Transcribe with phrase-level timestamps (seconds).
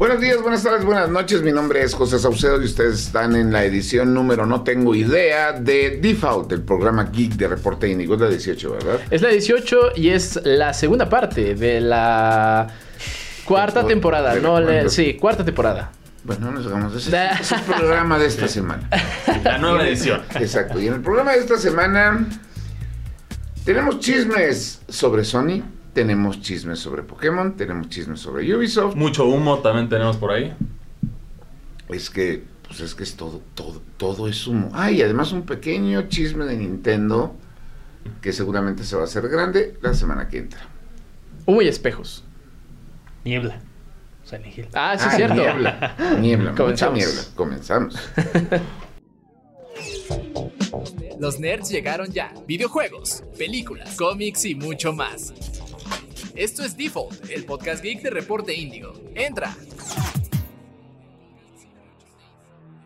[0.00, 1.42] Buenos días, buenas tardes, buenas noches.
[1.42, 5.52] Mi nombre es José Saucedo y ustedes están en la edición número no tengo idea
[5.52, 8.14] de Default, el programa geek de Reporte Índigo.
[8.14, 9.00] Es la 18, ¿verdad?
[9.10, 12.66] Es la 18 y es la segunda parte de la
[13.44, 14.34] cuarta Tempo- temporada.
[14.36, 15.92] No, le- sí, cuarta temporada.
[16.24, 17.14] Bueno, no nos hagamos ese.
[17.38, 18.88] Es el programa de esta semana.
[19.44, 20.22] La nueva edición.
[20.34, 20.80] Exacto.
[20.80, 22.26] Y en el programa de esta semana
[23.66, 25.62] tenemos chismes sobre Sony,
[25.92, 28.94] tenemos chismes sobre Pokémon, tenemos chismes sobre Ubisoft.
[28.96, 30.54] Mucho humo también tenemos por ahí.
[31.88, 34.70] Es que, pues es que es todo, todo, todo es humo.
[34.72, 37.34] Ah, y además un pequeño chisme de Nintendo
[38.22, 40.60] que seguramente se va a hacer grande la semana que entra.
[41.46, 42.24] Humo y espejos.
[43.24, 43.60] Niebla.
[44.32, 45.34] Ah, sí, Ah, es cierto.
[45.34, 46.98] Niebla, niebla, mucha Comenzamos.
[46.98, 47.22] niebla.
[47.34, 47.96] Comenzamos.
[51.18, 52.32] Los nerds llegaron ya.
[52.46, 55.32] Videojuegos, películas, cómics y mucho más.
[56.40, 58.94] Esto es Default, el podcast geek de Reporte Índigo.
[59.14, 59.54] Entra.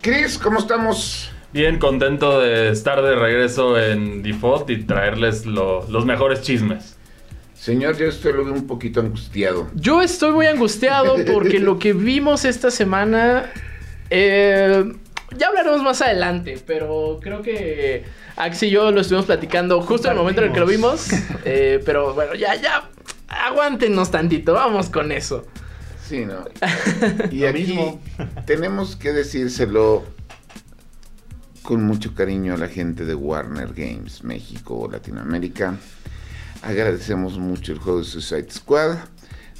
[0.02, 1.30] Chris, ¿cómo estamos?
[1.52, 6.96] Bien contento de estar de regreso en Default y traerles lo- los mejores chismes.
[7.54, 9.68] Señor, yo estoy luego un poquito angustiado.
[9.76, 13.52] Yo estoy muy angustiado porque lo que vimos esta semana.
[14.10, 14.84] eh,
[15.38, 18.02] ya hablaremos más adelante, pero creo que
[18.34, 21.06] Axi y yo lo estuvimos platicando justo en el momento en el que lo vimos.
[21.44, 22.90] eh, pero bueno, ya, ya.
[23.42, 25.46] Aguántenos tantito, vamos con eso.
[26.06, 26.44] Sí, ¿no?
[27.30, 28.00] Y aquí mismo.
[28.46, 30.04] tenemos que decírselo
[31.62, 35.76] con mucho cariño a la gente de Warner Games, México o Latinoamérica.
[36.62, 38.98] Agradecemos mucho el juego de Suicide Squad.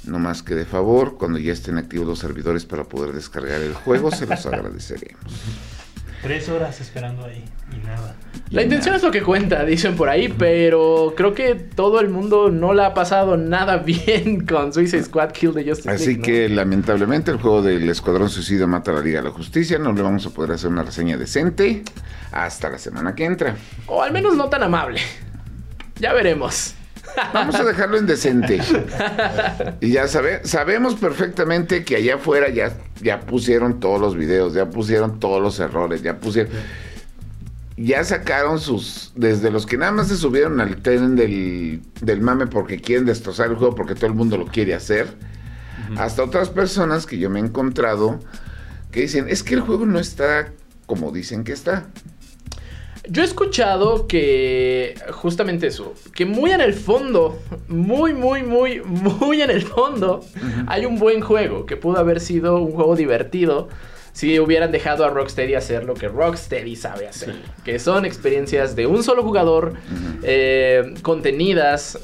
[0.03, 3.73] No más que de favor, cuando ya estén activos los servidores para poder descargar el
[3.73, 5.19] juego, se los agradeceremos.
[6.21, 8.15] Tres horas esperando ahí y nada.
[8.51, 12.51] La intención es lo que cuenta, dicen por ahí, pero creo que todo el mundo
[12.51, 16.23] no la ha pasado nada bien con Suicide Squad Kill the Justice Así League, ¿no?
[16.23, 19.79] que lamentablemente el juego del Escuadrón Suicida mata a la Liga de la Justicia.
[19.79, 21.83] No le vamos a poder hacer una reseña decente
[22.31, 23.55] hasta la semana que entra.
[23.87, 24.99] O al menos no tan amable.
[25.99, 26.75] Ya veremos.
[27.33, 28.61] Vamos a dejarlo en decente.
[29.81, 34.69] Y ya sabe, sabemos perfectamente que allá afuera ya, ya pusieron todos los videos, ya
[34.69, 36.51] pusieron todos los errores, ya pusieron.
[37.77, 39.11] Ya sacaron sus.
[39.15, 43.49] Desde los que nada más se subieron al tren del, del mame porque quieren destrozar
[43.49, 45.07] el juego porque todo el mundo lo quiere hacer.
[45.97, 48.19] Hasta otras personas que yo me he encontrado
[48.91, 50.51] que dicen: Es que el juego no está
[50.85, 51.87] como dicen que está.
[53.07, 59.41] Yo he escuchado que justamente eso, que muy en el fondo, muy, muy, muy, muy
[59.43, 60.25] en el fondo,
[60.65, 63.69] hay un buen juego, que pudo haber sido un juego divertido
[64.15, 68.87] si hubieran dejado a Rocksteady hacer lo que Rocksteady sabe hacer, que son experiencias de
[68.87, 69.73] un solo jugador,
[70.23, 71.99] eh, contenidas,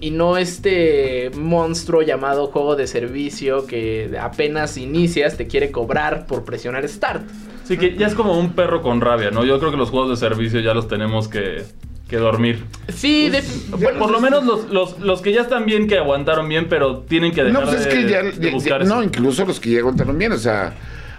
[0.00, 6.42] y no este monstruo llamado juego de servicio que apenas inicias te quiere cobrar por
[6.44, 7.22] presionar Start.
[7.62, 9.44] Así que ya es como un perro con rabia, ¿no?
[9.44, 11.64] Yo creo que los juegos de servicio ya los tenemos que,
[12.08, 12.64] que dormir.
[12.88, 13.42] Sí, de-
[13.76, 17.00] bueno, Por lo menos los, los, los que ya están bien, que aguantaron bien, pero
[17.00, 18.94] tienen que dejar No, pues es de, que ya, de ya- buscar ya- eso.
[18.96, 20.72] no, incluso los que ya contaron bien, o sea,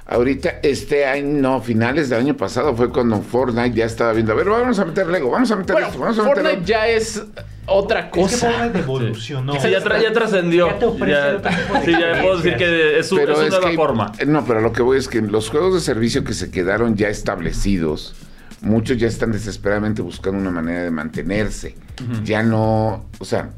[0.06, 4.36] ahorita este año, no, finales del año pasado fue cuando Fortnite ya estaba viendo, a
[4.36, 6.88] ver, vamos a meter Lego, vamos a meter Bueno, esto, vamos a meter Fortnite ya
[6.88, 7.24] es
[7.66, 8.52] otra Es que cosa.
[8.52, 9.53] Fortnite evolucionó.
[9.62, 10.68] Sí, ya, tra- ya trascendió.
[10.68, 13.75] Ya te Ya- otro tipo de sí, ya puedo decir que es su, es que-
[13.75, 14.12] forma.
[14.28, 17.08] No, pero lo que voy es que los juegos de servicio que se quedaron ya
[17.08, 18.16] establecidos,
[18.62, 21.75] muchos ya están desesperadamente buscando una manera de mantenerse.
[22.25, 23.52] Ya no, o sea,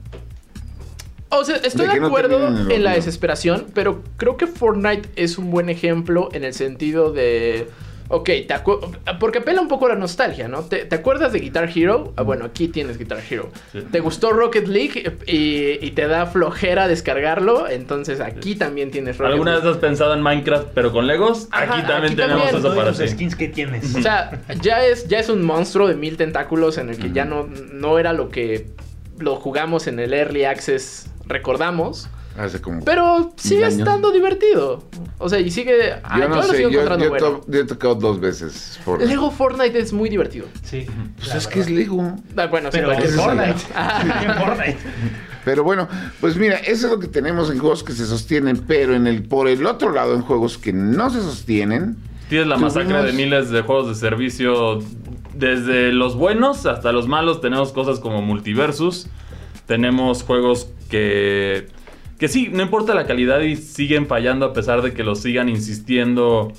[1.40, 5.10] O sea, estoy De de, que no acuerdo en la desesperación, pero creo que Fortnite
[5.16, 7.68] es un buen ejemplo en el sentido de.
[8.08, 8.54] Ok, te
[9.20, 10.62] porque apela un poco a la nostalgia, ¿no?
[10.62, 12.14] ¿Te, te acuerdas de Guitar Hero?
[12.18, 13.50] Ah, bueno, aquí tienes Guitar Hero.
[13.72, 13.80] Sí.
[13.92, 17.68] ¿Te gustó Rocket League y, y te da flojera descargarlo?
[17.68, 21.48] Entonces aquí también tienes Rocket ¿Alguna vez has pensado en Minecraft pero con Legos?
[21.50, 22.66] Ajá, aquí también aquí tenemos también.
[22.66, 23.96] eso para los skins que tienes.
[23.96, 27.26] O sea, ya es, ya es un monstruo de mil tentáculos en el que ya
[27.26, 28.68] no, no era lo que
[29.18, 32.08] lo jugamos en el Early Access, recordamos.
[32.38, 32.84] hace como...
[32.84, 33.80] Pero sigue años.
[33.80, 34.84] estando divertido.
[35.18, 35.94] O sea, y sigue.
[36.04, 37.26] ah, yo no lo sé, sigo yo, encontrando yo bueno.
[37.40, 39.10] to- yo he tocado dos veces Fortnite.
[39.10, 40.48] Lego Fortnite es muy divertido.
[40.64, 40.86] Sí.
[41.18, 41.70] Pues es que es.
[41.70, 42.16] Lego.
[42.36, 43.56] Ah, bueno, sí, Pero es Fortnite.
[43.76, 44.04] Ah.
[45.46, 45.88] Pero bueno,
[46.22, 49.24] pues mira, eso es lo que tenemos en juegos que se sostienen, pero en el
[49.24, 51.98] por el otro lado, en juegos que no se sostienen,
[52.30, 54.80] Tienes la masacre de miles de juegos de servicio.
[55.36, 57.40] Desde los buenos hasta los malos.
[57.42, 59.08] Tenemos cosas como Multiversus.
[59.66, 61.68] Tenemos juegos que.
[62.20, 65.50] Que sí, no importa la calidad y siguen fallando a pesar de que los sigan
[65.50, 66.54] insistiendo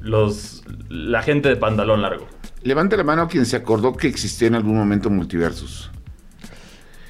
[0.00, 2.26] los, la gente de pantalón largo.
[2.62, 5.90] levante la mano quien se acordó que existió en algún momento Multiversus.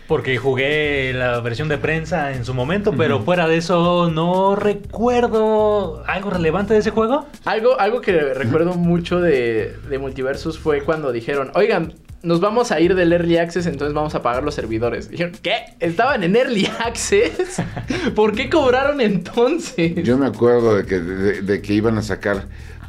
[0.08, 6.05] Porque jugué la versión de prensa en su momento, pero fuera de eso no recuerdo
[6.06, 7.26] algo relevante de ese juego.
[7.47, 11.94] Algo, algo que recuerdo mucho de, de Multiversus fue cuando dijeron, oigan,
[12.25, 15.11] nos vamos a ir del Early Access, entonces vamos a pagar los servidores.
[15.11, 15.56] Dijeron, ¿qué?
[15.81, 17.62] ¿Estaban en Early Access?
[18.15, 19.94] ¿Por qué cobraron entonces?
[20.05, 22.47] Yo me acuerdo de que, de, de que iban a sacar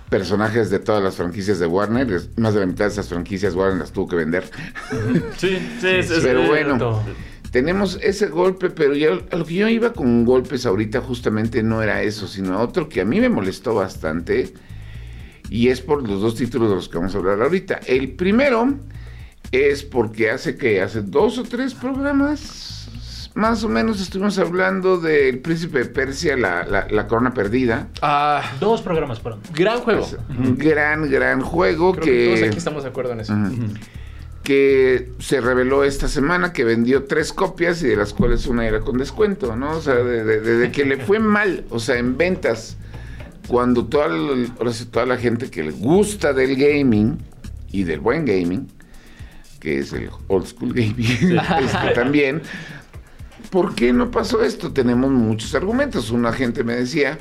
[0.10, 2.08] personajes de todas las franquicias de Warner.
[2.38, 4.44] Más de la mitad de esas franquicias Warner las tuvo que vender.
[5.38, 7.04] Sí, sí, es- Pero es- bueno,
[7.52, 11.82] tenemos ese golpe, pero ya a lo que yo iba con golpes ahorita justamente no
[11.82, 14.54] era eso, sino otro que a mí me molestó bastante.
[15.50, 17.80] Y es por los dos títulos de los que vamos a hablar ahorita.
[17.86, 18.74] El primero
[19.56, 22.90] es porque hace que hace dos o tres programas,
[23.36, 27.90] más o menos, estuvimos hablando del Príncipe de Persia, la, la- la corona perdida.
[28.02, 29.42] Ah, Dos programas fueron.
[29.54, 30.02] gran juego.
[30.06, 33.34] Es un gran, gran juego Creo que todos que, aquí estamos de acuerdo en eso.
[34.44, 38.80] Que se reveló esta semana que vendió tres copias y de las cuales una era
[38.82, 39.72] con descuento, ¿no?
[39.78, 42.78] O sea, de, de- de- de que le fue mal, o sea, en ventas,
[43.48, 47.18] cuando toda, el- ahora sí, toda la gente que le gusta del gaming
[47.72, 48.68] y del buen gaming,
[49.66, 52.44] que es el old school gaming, este, también,
[53.50, 54.72] ¿por qué no pasó esto?
[54.72, 56.12] Tenemos muchos argumentos.
[56.12, 57.18] Una gente me decía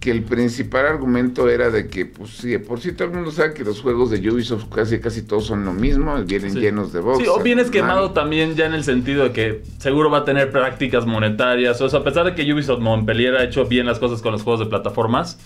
[0.00, 3.52] que el principal argumento era de que, pues sí, por sí todo el mundo sabe
[3.52, 6.60] que los juegos de Ubisoft casi casi todos son lo mismo, vienen Sí.
[6.60, 7.18] llenos de bugs.
[7.18, 10.50] Sí, o vienes quemado también ya en el sentido de que seguro va a tener
[10.50, 11.78] prácticas monetarias.
[11.82, 14.42] O sea, a pesar de que Ubisoft Montpellier ha hecho bien las cosas con los
[14.42, 15.38] juegos de plataformas,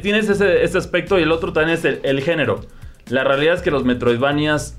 [0.00, 2.62] tienes ese, ese aspecto y el otro también es el, el género.
[3.10, 4.78] La realidad es que los Metroidvanias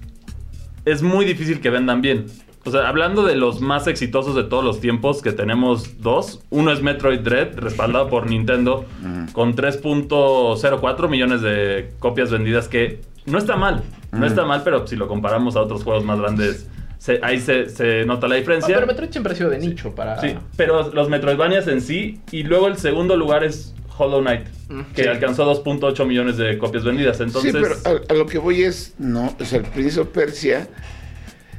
[0.85, 2.25] es muy difícil que vendan bien.
[2.65, 6.41] O sea, hablando de los más exitosos de todos los tiempos, que tenemos dos.
[6.49, 8.85] Uno es Metroid Dread, respaldado por Nintendo,
[9.31, 13.83] con 3.04 millones de copias vendidas, que no está mal.
[14.11, 16.67] No está mal, pero si lo comparamos a otros juegos más grandes,
[16.97, 18.75] se- ahí se, se nota la Ah, diferencia.
[18.75, 20.19] pero Metroid siempre ha sido de nicho para...
[20.19, 22.19] Sí, pero los Metroidvanias en sí.
[22.31, 24.47] Y luego el segundo lugar es Hollow Knight,
[24.95, 25.09] que sí.
[25.09, 27.19] alcanzó 2.8 millones de copias vendidas.
[27.19, 30.07] Entonces, sí, pero a, a lo que voy es, no, o sea, el Prince of
[30.07, 30.67] Persia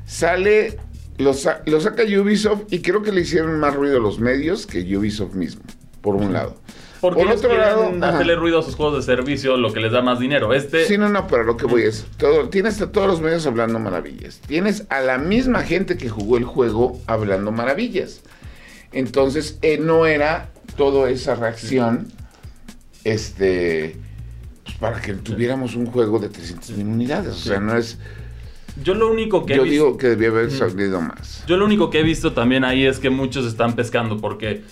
[0.06, 0.78] sale,
[1.18, 4.66] lo, sa- lo saca Ubisoft y creo que le hicieron más ruido a los medios
[4.66, 5.62] que Ubisoft mismo,
[6.00, 6.56] por un lado.
[7.00, 10.02] porque por otro lado, hacerle ruido a sus juegos de servicio, lo que les da
[10.02, 10.52] más dinero.
[10.54, 13.20] Este, Sí, no, no, pero a lo que voy es, todo, tienes a todos los
[13.20, 14.40] medios hablando maravillas.
[14.46, 18.22] Tienes a la misma gente que jugó el juego hablando maravillas.
[18.92, 22.08] Entonces, eh, no era toda esa reacción,
[23.04, 23.96] este,
[24.64, 27.32] pues, para que tuviéramos un juego de 300 mil unidades.
[27.32, 27.98] O sea, no es,
[28.82, 31.44] yo lo único que he yo visto- digo que debía haber salido más.
[31.46, 34.62] Yo lo único que he visto también ahí es que muchos están pescando porque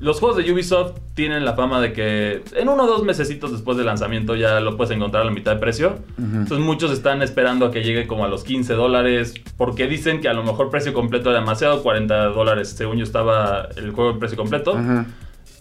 [0.00, 3.76] los juegos de Ubisoft tienen la fama de que en uno o dos mesecitos después
[3.76, 5.98] del lanzamiento ya lo puedes encontrar a la mitad de precio.
[6.18, 10.28] Entonces muchos están esperando a que llegue como a los 15 dólares porque dicen que
[10.28, 14.18] a lo mejor precio completo era demasiado, 40 dólares según yo estaba el juego en
[14.20, 14.78] precio completo.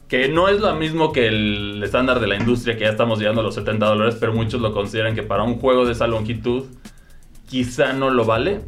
[0.07, 3.42] Que no es lo mismo que el estándar de la industria, que ya estamos llegando
[3.42, 6.63] a los 70 dólares, pero muchos lo consideran que para un juego de esa longitud
[7.50, 8.62] quizá no lo vale.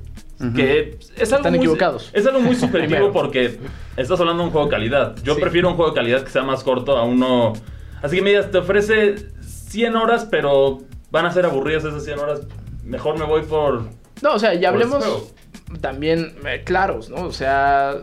[0.56, 2.10] Que es algo Están muy, equivocados.
[2.14, 3.60] Es algo muy subjetivo porque
[3.98, 5.16] estás hablando de un juego de calidad.
[5.22, 5.42] Yo Sí.
[5.42, 7.54] prefiero un juego de calidad que sea más corto a uno...
[8.02, 10.80] Así que me digas, te ofrece 100 horas, pero
[11.12, 12.42] van a ser aburridas esas 100 horas.
[12.86, 13.90] Mejor me voy por...
[14.22, 15.34] No, o sea, ya hablemos
[15.82, 17.24] también eh, claros, ¿no?
[17.26, 17.98] O sea,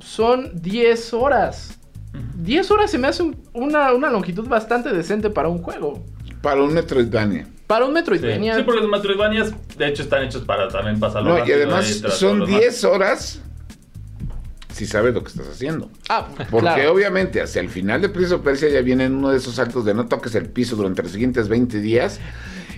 [0.00, 1.78] son 10 horas.
[2.42, 6.02] 10 horas se me hace un- una, una longitud bastante decente para un juego.
[6.40, 7.46] Para un Metroidvania.
[7.66, 7.94] Para un Sí.
[7.94, 8.56] Metroidvania.
[8.56, 12.02] Sí, porque los Metroidvanias, de hecho, están hechos para también pasarlo No, y además son
[12.02, 12.60] todos los demás.
[12.60, 13.40] 10 horas
[14.72, 15.90] si sabes lo que estás haciendo.
[16.08, 16.92] Ah, Porque claro.
[16.92, 19.92] obviamente hacia el final de Prince of Persia ya viene uno de esos actos de
[19.94, 22.18] no toques el piso durante los siguientes 20 días.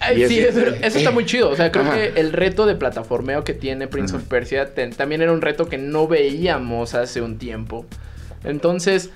[0.01, 1.49] Ay, Y sí, es- eso, eso está muy chido.
[1.51, 1.95] O sea, creo Ajá.
[1.95, 5.69] que el reto de plataformeo que tiene Prince of Persia te- también era un reto
[5.69, 7.87] que no veíamos hace un tiempo.
[8.43, 9.11] Entonces,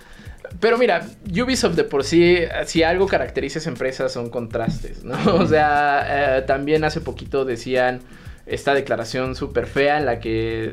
[0.60, 5.16] pero mira, Ubisoft de por sí, si algo caracteriza a esa empresa son contrastes, ¿no?
[5.34, 8.00] O sea, eh, también hace poquito decían
[8.46, 10.72] esta declaración súper fea en la que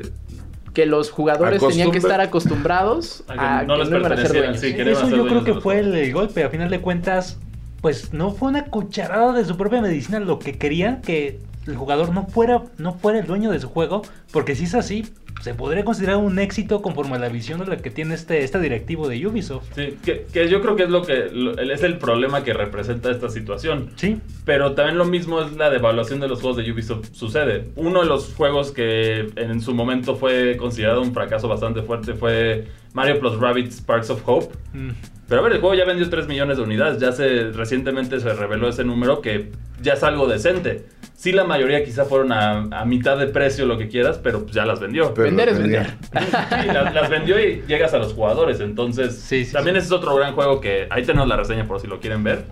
[0.76, 4.12] que los jugadores tenían que estar acostumbrados A que a no que les no iban
[4.12, 4.60] a ser dueños.
[4.60, 6.44] sí, Eso yo creo que fue el golpe.
[6.44, 7.38] A final de cuentas,
[7.80, 12.12] pues no fue una cucharada de su propia medicina lo que querían que el jugador
[12.12, 14.02] no fuera, no fuera el dueño de su juego.
[14.32, 15.06] Porque si es así,
[15.40, 18.58] se podría considerar un éxito conforme a la visión de la que tiene este, este
[18.58, 19.66] directivo de Ubisoft.
[19.76, 23.10] Sí, que, que yo creo que es lo que lo- es el problema que representa
[23.10, 23.90] esta situación.
[23.96, 24.18] Sí.
[24.44, 27.68] Pero también lo mismo es la devaluación de los juegos de Ubisoft sucede.
[27.76, 32.66] Uno de los juegos que en su momento fue considerado un fracaso bastante fuerte fue
[32.92, 34.54] Mario Plus Rabbids Sparks of Hope.
[34.72, 34.90] Mm.
[35.28, 37.00] Pero a ver, el juego ya vendió 3 millones de unidades.
[37.00, 39.50] Ya se recientemente se reveló ese número que
[39.82, 40.86] ya es algo decente.
[41.16, 44.54] Sí, la mayoría quizá fueron a, a mitad de precio, lo que quieras, pero pues
[44.54, 45.14] ya las vendió.
[45.14, 45.86] Pero Vender es vender.
[46.12, 48.60] Sí, las, las vendió y llegas a los jugadores.
[48.60, 49.78] Entonces, Sí, sí, también sí.
[49.78, 52.44] ese es otro gran juego que ahí tenemos la reseña por si lo quieren ver.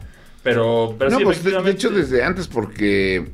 [0.42, 3.28] Pero, pero no, sí, pues de, hecho desde antes porque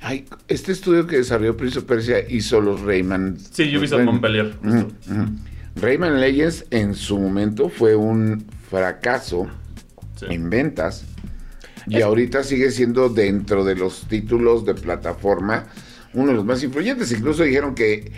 [0.00, 3.38] ay, este estudio que desarrolló Prince of Persia hizo los Rayman.
[3.38, 4.94] Sí, Ubisoft Montpellier, Ujú, justo.
[5.76, 9.46] Rayman Legends en su momento fue un fracaso
[10.16, 10.26] Sí.
[10.28, 11.04] en ventas
[11.86, 15.66] y Es- ahorita sigue siendo dentro de los títulos de plataforma
[16.12, 17.10] uno de los más influyentes.
[17.12, 18.12] Incluso dijeron que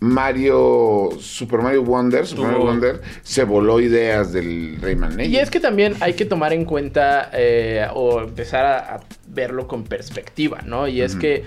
[0.00, 5.34] Mario, Super Mario Wonder, Super Mario Wonder, se voló ideas del Rayman Legends.
[5.34, 9.66] Y es que también hay que tomar en cuenta eh, o empezar a, a verlo
[9.68, 10.88] con perspectiva, ¿no?
[10.88, 11.44] Y es que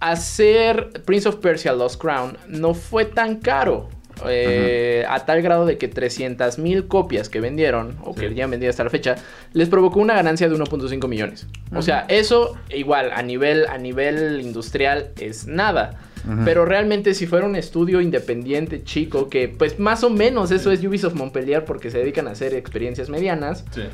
[0.00, 3.88] hacer Prince of Persia Lost Crown no fue tan caro.
[4.28, 8.70] Eh, a tal grado de que 300 mil copias que vendieron, o que ya vendido
[8.70, 9.16] hasta la fecha,
[9.52, 11.46] les provocó una ganancia de 1.5 millones.
[11.74, 15.98] O sea, eso igual a nivel, a nivel industrial es nada.
[16.44, 20.84] Pero realmente si fuera un estudio independiente chico, que pues más o menos eso es
[20.84, 23.84] Ubisoft Montpellier porque se dedican a hacer experiencias medianas, Sí.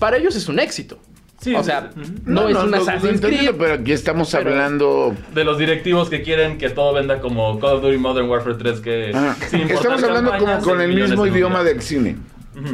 [0.00, 0.98] para ellos es un éxito.
[1.40, 2.02] Sí, o sea, ujú.
[2.26, 3.54] no, es un lo- lo Assassin's entiendo, Creed.
[3.58, 5.14] Pero aquí estamos pero- hablando.
[5.34, 8.80] De los directivos que quieren que todo venda como Call of Duty Modern Warfare 3
[8.80, 9.10] que...
[9.10, 12.16] Estamos hablando como con el mismo un idioma del cine.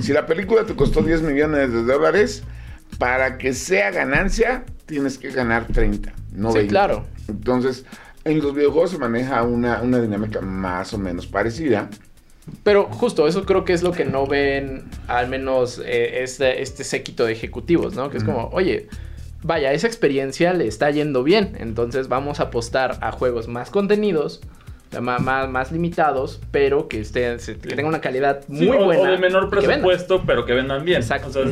[0.00, 2.42] Si la película te costó 10 millones de dólares,
[2.98, 6.70] para que sea ganancia, tienes que ganar 30, no Sí, 20.
[6.70, 7.06] claro.
[7.28, 7.84] Entonces,
[8.24, 11.88] en los videojuegos se maneja una, una dinámica más o menos parecida.
[12.62, 16.84] Pero justo eso creo que es lo que no ven al menos eh, este, este
[16.84, 18.08] séquito de ejecutivos, ¿no?
[18.10, 18.88] Que es como, oye,
[19.42, 24.40] vaya, esa experiencia le está yendo bien, entonces vamos a apostar a juegos más contenidos,
[25.00, 29.02] más, más, más limitados, pero que, estén, que tengan una calidad Sí, muy o, buena.
[29.02, 31.00] o de menor que presupuesto, pero que vendan bien.
[31.00, 31.28] Exacto.
[31.28, 31.44] O sea,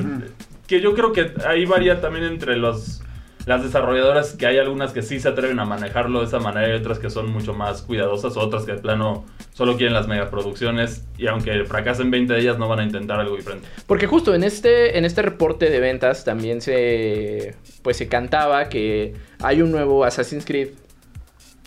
[0.66, 3.02] que yo creo que ahí varía también entre los
[3.46, 6.72] las desarrolladoras que hay algunas que sí se atreven a manejarlo de esa manera y
[6.78, 11.26] otras que son mucho más cuidadosas, otras que de plano solo quieren las megaproducciones y
[11.26, 13.68] aunque fracasen 20 de ellas no van a intentar algo diferente.
[13.86, 19.14] Porque justo en este, en este reporte de ventas también se, pues se cantaba que
[19.40, 20.68] hay un nuevo Assassin's Creed,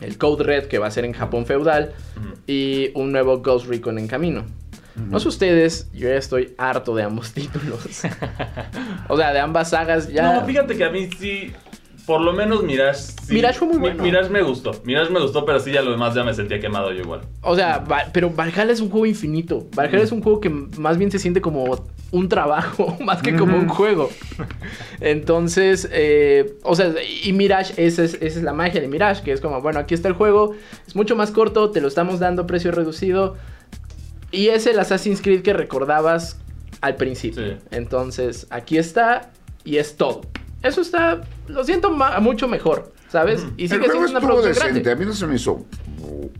[0.01, 2.33] el Code Red, que va a ser en Japón feudal, Ujú.
[2.47, 4.45] y un nuevo Ghost Recon en camino.
[4.95, 8.01] No sé ustedes, yo ya estoy harto de ambos títulos.
[9.09, 10.33] o sea, de ambas sagas ya...
[10.39, 11.53] No, fíjate que a mí sí,
[12.07, 12.99] por lo menos Mirage.
[13.27, 14.01] sí- Mirage fue muy bueno.
[14.01, 14.71] Mirage me gustó.
[14.85, 17.21] Mirage me gustó, pero sí, ya lo demás ya me sentía quemado yo igual.
[17.41, 19.67] O sea, Va- pero Valhalla es un juego infinito.
[19.75, 23.57] Valhalla es un juego que más bien se siente como un trabajo, más que como
[23.57, 24.09] un juego.
[25.01, 29.31] Entonces, eh, o sea, y Mirage, esa es, esa es la magia de Mirage, que
[29.31, 30.55] es como, bueno, aquí está el juego,
[30.87, 33.35] es mucho más corto, te lo estamos dando a precio reducido.
[34.31, 36.39] Y es el Assassin's Creed que recordabas
[36.81, 37.43] al principio.
[37.45, 37.53] Sí.
[37.71, 39.31] Entonces, aquí está
[39.63, 40.21] y es todo.
[40.63, 43.45] Eso está, lo siento mucho mejor, ¿sabes?
[43.57, 44.81] Y el sigue siendo una producción decente.
[44.81, 44.91] grande.
[44.91, 45.65] A mí no se me hizo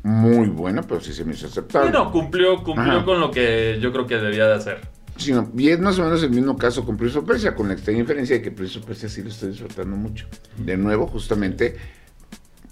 [0.04, 1.92] muy buena, pero sí se me hizo aceptable.
[1.92, 3.06] Bueno, cumplió, cumplió Ajá.
[3.06, 4.82] con lo que yo creo que debía de hacer.
[5.18, 7.74] Sino- y es más o menos el mismo caso con Prince of Persia, con la
[7.74, 10.28] extraña diferencia de que Prince of Persia sí lo estoy disfrutando mucho.
[10.58, 11.76] De nuevo, justamente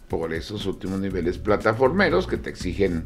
[0.07, 3.05] por esos últimos niveles plataformeros que te exigen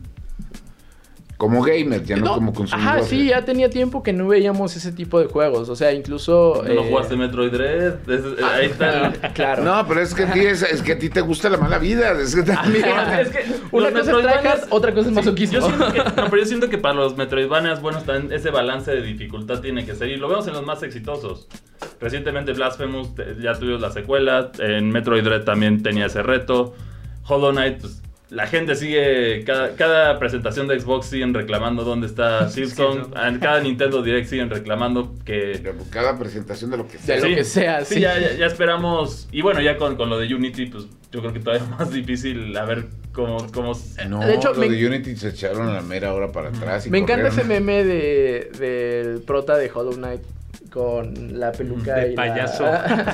[1.39, 2.97] como gamer, ya no, No, como consumidor.
[2.97, 5.69] Ajá, sí, ya tenía tiempo que no veíamos ese tipo de juegos.
[5.69, 6.61] O sea, incluso.
[6.67, 7.93] ¿No eh, jugaste Metroid Dread?
[8.09, 9.07] Es- eh, ahí está.
[9.07, 9.63] el- Claro.
[9.63, 11.77] No, pero es que a ti, es, es que a ti te gusta la mala
[11.77, 12.11] vida.
[12.21, 12.83] Es que también-
[13.21, 15.59] Es que Una cosa es tryhard, otra cosa es Sí, masoquismo.
[15.59, 18.91] yo siento que, no, pero yo siento que para los Metroidvanias, bueno, también ese balance
[18.91, 20.09] de dificultad tiene que ser.
[20.09, 21.47] Y lo vemos en los más exitosos.
[22.01, 24.51] Recientemente Blasphemous eh, ya tuvimos la secuela.
[24.59, 26.75] En Metroid Dread también tenía ese reto.
[27.25, 29.43] Hollow Knight, pues la gente sigue.
[29.45, 33.13] Cada, cada presentación de Xbox siguen reclamando dónde está Silksong.
[33.25, 35.61] En cada Nintendo Direct siguen reclamando que.
[35.89, 37.17] Cada presentación de lo que De sea.
[37.17, 37.99] lo que sea, sí.
[37.99, 39.27] ya, ya, ya esperamos.
[39.31, 42.55] Y bueno, ya con, con lo de Unity, pues yo creo que todavía más difícil
[42.55, 43.47] a ver cómo.
[43.51, 43.73] cómo
[44.07, 46.85] No, De hecho, lo me- de Unity se echaron a la mera hora para atrás.
[46.85, 50.21] y Me encanta ese meme de, del prota de Hollow Knight
[50.69, 52.63] con la peluca De y, payaso.
[52.63, 53.13] La,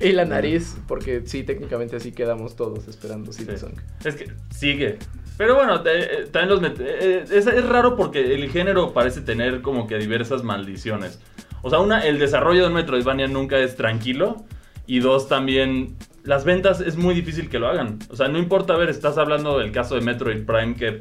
[0.00, 3.44] y la nariz, porque sí, técnicamente así quedamos todos esperando Sí.
[3.44, 3.74] Silksong.
[4.04, 4.98] Es que sigue.
[5.38, 9.20] Pero bueno, eh, eh, también los met- eh, es, es raro porque el género parece
[9.20, 11.20] tener como que diversas maldiciones.
[11.62, 14.44] O sea, una, el desarrollo de un Metroidvania nunca es tranquilo.
[14.86, 17.98] Y dos, también las ventas es muy difícil que lo hagan.
[18.10, 20.98] O sea, no importa, a ver, estás hablando del caso de Metroid Prime que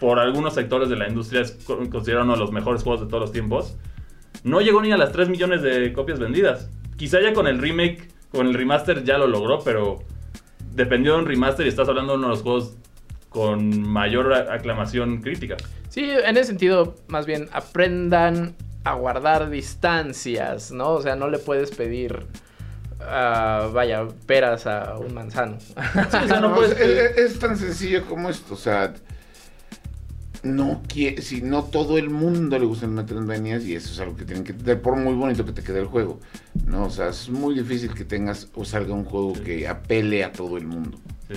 [0.00, 3.08] por algunos sectores de la industria es co- considerado uno de los mejores juegos de
[3.08, 3.76] todos los tiempos.
[4.44, 6.68] No llegó ni a las 3 millones de copias vendidas.
[6.96, 9.98] Quizá ya con el remake, con el remaster ya lo logró, pero
[10.72, 12.76] dependió de un remaster y estás hablando de uno de los juegos
[13.28, 15.56] con mayor aclamación crítica.
[15.88, 18.54] Sí, en ese sentido, más bien aprendan
[18.84, 20.90] a guardar distancias, ¿no?
[20.92, 22.26] O sea, no le puedes pedir,
[23.00, 25.58] ah, vaya, peras a un manzano.
[25.60, 28.94] Sí, o sea, no No, puedes- es, es- es tan sencillo como esto, o sea,
[30.42, 34.16] no quiere, si no todo el mundo le gustan las Metroidvanias y eso es algo
[34.16, 36.20] que tienen que tener, por muy bonito que te quede el juego,
[36.66, 36.84] ¿no?
[36.84, 40.56] O sea, es muy difícil que tengas o salga un juego que apele a todo
[40.56, 40.98] el mundo.
[41.28, 41.36] Sí.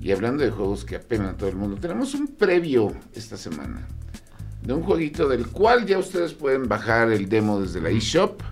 [0.00, 3.86] Y hablando de juegos que apelan a todo el mundo, tenemos un previo esta semana
[4.62, 8.42] de un jueguito del cual ya ustedes pueden bajar el demo desde la eShop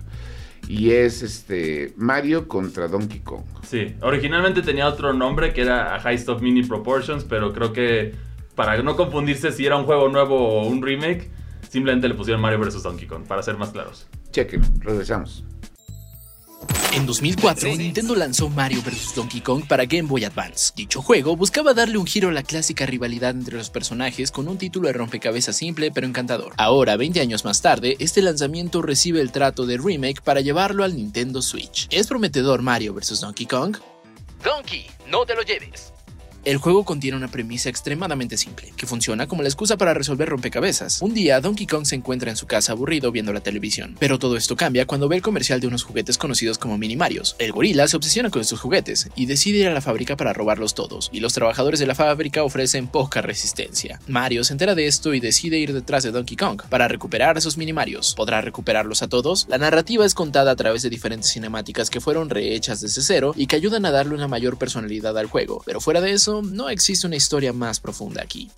[0.67, 3.43] y es este Mario contra Donkey Kong.
[3.63, 8.13] Sí, originalmente tenía otro nombre que era Heist of Mini Proportions, pero creo que
[8.59, 11.31] para no confundirse si era un juego nuevo o un remake,
[11.69, 12.83] simplemente le pusieron Mario vs.
[12.83, 14.05] Donkey Kong, para ser más claros.
[14.31, 15.45] Chequen, regresamos.
[16.91, 19.15] En 2004, Nintendo lanzó Mario vs.
[19.15, 20.73] Donkey Kong para Game Boy Advance.
[20.75, 24.57] Dicho juego buscaba darle un giro a la clásica rivalidad entre los personajes con un
[24.57, 26.51] título de rompecabezas simple pero encantador.
[26.57, 30.97] Ahora, 20 años más tarde, este lanzamiento recibe el trato de remake para llevarlo al
[30.97, 31.87] Nintendo Switch.
[31.91, 33.21] ¿Es prometedor Mario vs.
[33.21, 33.77] Donkey Kong?
[34.43, 35.93] Donkey, no te lo lleves.
[36.45, 41.01] El juego contiene una premisa extremadamente simple, que funciona como la excusa para resolver rompecabezas.
[41.01, 44.37] Un día, Donkey Kong se encuentra en su casa aburrido viendo la televisión, pero todo
[44.37, 47.35] esto cambia cuando ve el comercial de unos juguetes conocidos como Mini Marios.
[47.39, 50.75] El gorila se obsesiona con estos juguetes y decide ir a la fábrica para robarlos
[50.75, 53.99] todos, y los trabajadores de la fábrica ofrecen poca resistencia.
[54.07, 57.41] Mario se entera de esto y decide ir detrás de Donkey Kong para recuperar a
[57.41, 58.13] sus Mini Marios.
[58.15, 59.45] ¿Podrá recuperarlos a todos?
[59.49, 63.47] La narrativa es contada a través de diferentes cinemáticas que fueron rehechas desde cero y
[63.47, 67.07] que ayudan a darle una mayor personalidad al juego, pero fuera de eso, no existe
[67.07, 68.49] una historia más profunda aquí.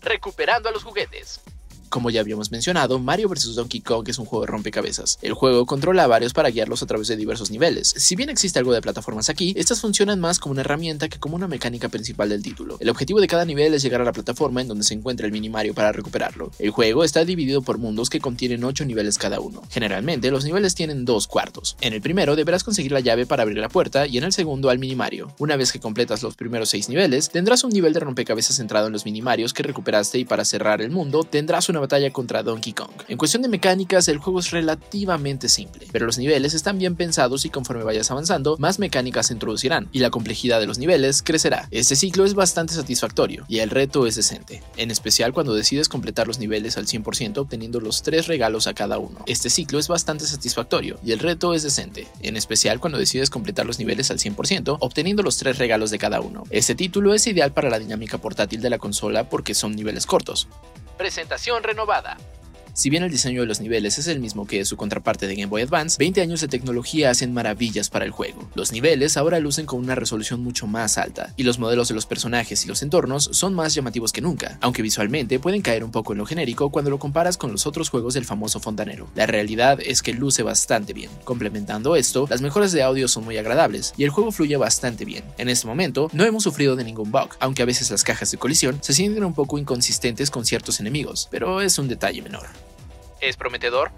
[0.00, 1.40] Recuperando a los juguetes.
[1.88, 3.54] Como ya habíamos mencionado, Mario vs.
[3.54, 5.18] Donkey Kong es un juego de rompecabezas.
[5.22, 7.94] El juego controla a varios para guiarlos a través de diversos niveles.
[7.96, 11.36] Si bien existe algo de plataformas aquí, estas funcionan más como una herramienta que como
[11.36, 12.76] una mecánica principal del título.
[12.80, 15.32] El objetivo de cada nivel es llegar a la plataforma en donde se encuentra el
[15.32, 16.50] mini Mario para recuperarlo.
[16.58, 19.62] El juego está dividido por mundos que contienen 8 niveles cada uno.
[19.70, 21.76] Generalmente, los niveles tienen dos cuartos.
[21.80, 24.70] En el primero deberás conseguir la llave para abrir la puerta y en el segundo
[24.70, 25.32] al mini Mario.
[25.38, 28.92] Una vez que completas los primeros 6 niveles, tendrás un nivel de rompecabezas centrado en
[28.92, 32.72] los mini Marios que recuperaste y para cerrar el mundo tendrás una batalla contra Donkey
[32.72, 32.90] Kong.
[33.08, 37.44] En cuestión de mecánicas, el juego es relativamente simple, pero los niveles están bien pensados
[37.44, 41.68] y conforme vayas avanzando, más mecánicas se introducirán y la complejidad de los niveles crecerá.
[41.70, 46.26] Este ciclo es bastante satisfactorio y el reto es decente, en especial cuando decides completar
[46.26, 49.20] los niveles al 100% obteniendo los tres regalos a cada uno.
[49.26, 53.66] Este ciclo es bastante satisfactorio y el reto es decente, en especial cuando decides completar
[53.66, 56.44] los niveles al 100% obteniendo los tres regalos de cada uno.
[56.50, 60.48] Este título es ideal para la dinámica portátil de la consola porque son niveles cortos.
[60.96, 62.16] Presentación renovada.
[62.76, 65.46] Si bien el diseño de los niveles es el mismo que su contraparte de Game
[65.46, 68.50] Boy Advance, 20 años de tecnología hacen maravillas para el juego.
[68.54, 72.04] Los niveles ahora lucen con una resolución mucho más alta, y los modelos de los
[72.04, 76.12] personajes y los entornos son más llamativos que nunca, aunque visualmente pueden caer un poco
[76.12, 79.08] en lo genérico cuando lo comparas con los otros juegos del famoso fontanero.
[79.14, 81.10] La realidad es que luce bastante bien.
[81.24, 85.24] Complementando esto, las mejoras de audio son muy agradables, y el juego fluye bastante bien.
[85.38, 88.36] En este momento, no hemos sufrido de ningún bug, aunque a veces las cajas de
[88.36, 92.65] colisión se sienten un poco inconsistentes con ciertos enemigos, pero es un detalle menor.
[93.26, 93.90] ¿Es prometedor?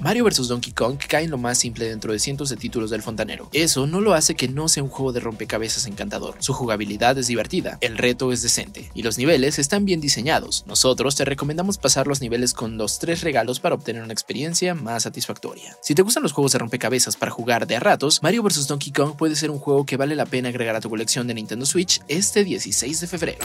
[0.00, 0.48] Mario vs.
[0.48, 3.48] Donkey Kong cae en lo más simple dentro de cientos de títulos del fontanero.
[3.52, 6.34] Eso no lo hace que no sea un juego de rompecabezas encantador.
[6.40, 10.64] Su jugabilidad es divertida, el reto es decente y los niveles están bien diseñados.
[10.66, 15.04] Nosotros te recomendamos pasar los niveles con los tres regalos para obtener una experiencia más
[15.04, 15.76] satisfactoria.
[15.80, 18.66] Si te gustan los juegos de rompecabezas para jugar de a ratos, Mario vs.
[18.66, 21.34] Donkey Kong puede ser un juego que vale la pena agregar a tu colección de
[21.34, 23.44] Nintendo Switch este 16 de febrero.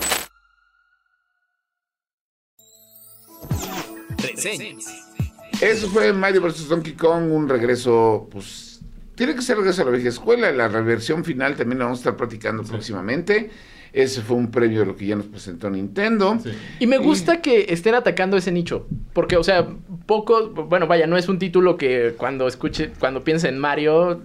[4.18, 5.09] Reseñas.
[5.62, 6.70] Eso fue Mario vs.
[6.70, 8.82] Donkey Kong, un regreso, pues,
[9.16, 10.52] tiene que ser regreso a la vieja escuela.
[10.52, 13.50] La reversión final también la vamos a estar platicando próximamente.
[13.92, 16.38] Ese fue un previo de lo que ya nos presentó Nintendo.
[16.44, 16.52] Sí.
[16.80, 18.86] Y me gusta que estén atacando ese nicho.
[19.14, 19.68] Porque, o sea,
[20.06, 20.50] poco.
[20.50, 24.22] Bueno, vaya, no es un título que cuando escuche, cuando piense en Mario,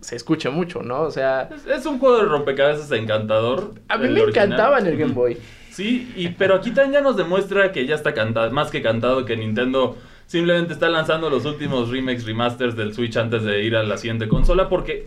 [0.00, 1.02] se escuche mucho, ¿no?
[1.02, 3.74] O sea, Es, es un juego de rompecabezas encantador.
[3.88, 4.46] a mí me original.
[4.46, 5.12] encantaba en el Game.
[5.12, 5.36] Boy.
[5.72, 9.24] Sí, y, pero aquí también ya nos demuestra que ya está cantado, más que cantado,
[9.24, 9.96] que Nintendo
[10.28, 14.28] simplemente está lanzando los últimos remakes, remasters del Switch antes de ir a la siguiente
[14.28, 14.68] consola.
[14.68, 15.06] Porque,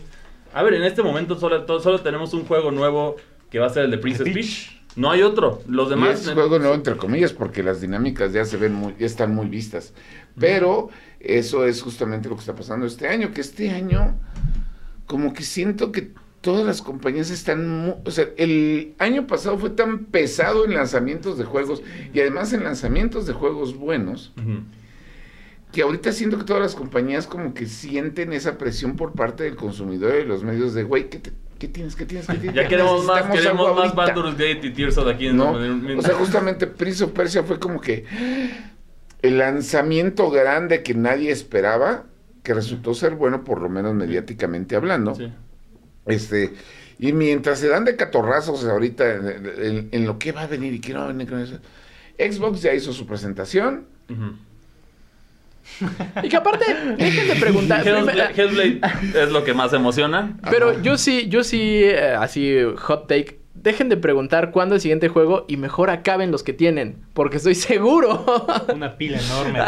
[0.52, 3.16] a ver, en este momento solo, solo tenemos un juego nuevo
[3.48, 4.34] que va a ser el de Princess Peach.
[4.34, 4.82] Peach.
[4.96, 5.62] No hay otro.
[5.66, 6.26] Los Y demás.
[6.26, 9.46] es juego nuevo entre comillas porque las dinámicas ya se ven muy, ya están muy
[9.46, 9.94] vistas.
[10.38, 14.18] Pero eso es justamente lo que está pasando este año, que este año
[15.06, 16.10] como que siento que
[16.42, 21.44] todas las compañías están, o sea, el año pasado fue tan pesado en lanzamientos de
[21.44, 21.82] juegos
[22.12, 24.32] y además en lanzamientos de juegos buenos.
[25.72, 29.56] Que ahorita siento que todas las compañías como que sienten esa presión por parte del
[29.56, 31.96] consumidor y los medios de, güey, ¿qué, te- qué tienes?
[31.96, 32.26] ¿Qué tienes?
[32.26, 32.54] ¿Qué tienes?
[32.62, 33.94] Ya queremos más, queremos más ahorita".
[33.94, 35.52] Baldur's Gate y Tears of the Kingdom.
[35.54, 35.64] ¿no?
[35.64, 38.04] en un- O sea, justamente Prince of Persia fue como que
[39.22, 42.04] el lanzamiento grande que nadie esperaba,
[42.42, 45.14] que resultó ser bueno, por lo menos mediáticamente hablando.
[45.14, 45.32] Sí.
[46.06, 46.52] Este,
[46.98, 49.26] y mientras se dan de catorrazos ahorita en,
[49.58, 51.58] en- en lo que va a venir y qué no va a venir con eso,
[52.18, 53.86] Xbox ya hizo su presentación.
[54.10, 54.32] Ujú.
[56.22, 56.64] Y que aparte,
[56.96, 57.86] dejen de preguntar.
[57.86, 58.80] Hellblade, Hellblade
[59.14, 60.36] es lo que más emociona.
[60.50, 63.41] Pero yo sí, yo sí, eh, así, hot take.
[63.54, 66.96] Dejen de preguntar cuándo el siguiente juego y mejor acaben los que tienen.
[67.12, 68.24] Porque estoy seguro.
[68.74, 69.58] Una pila enorme.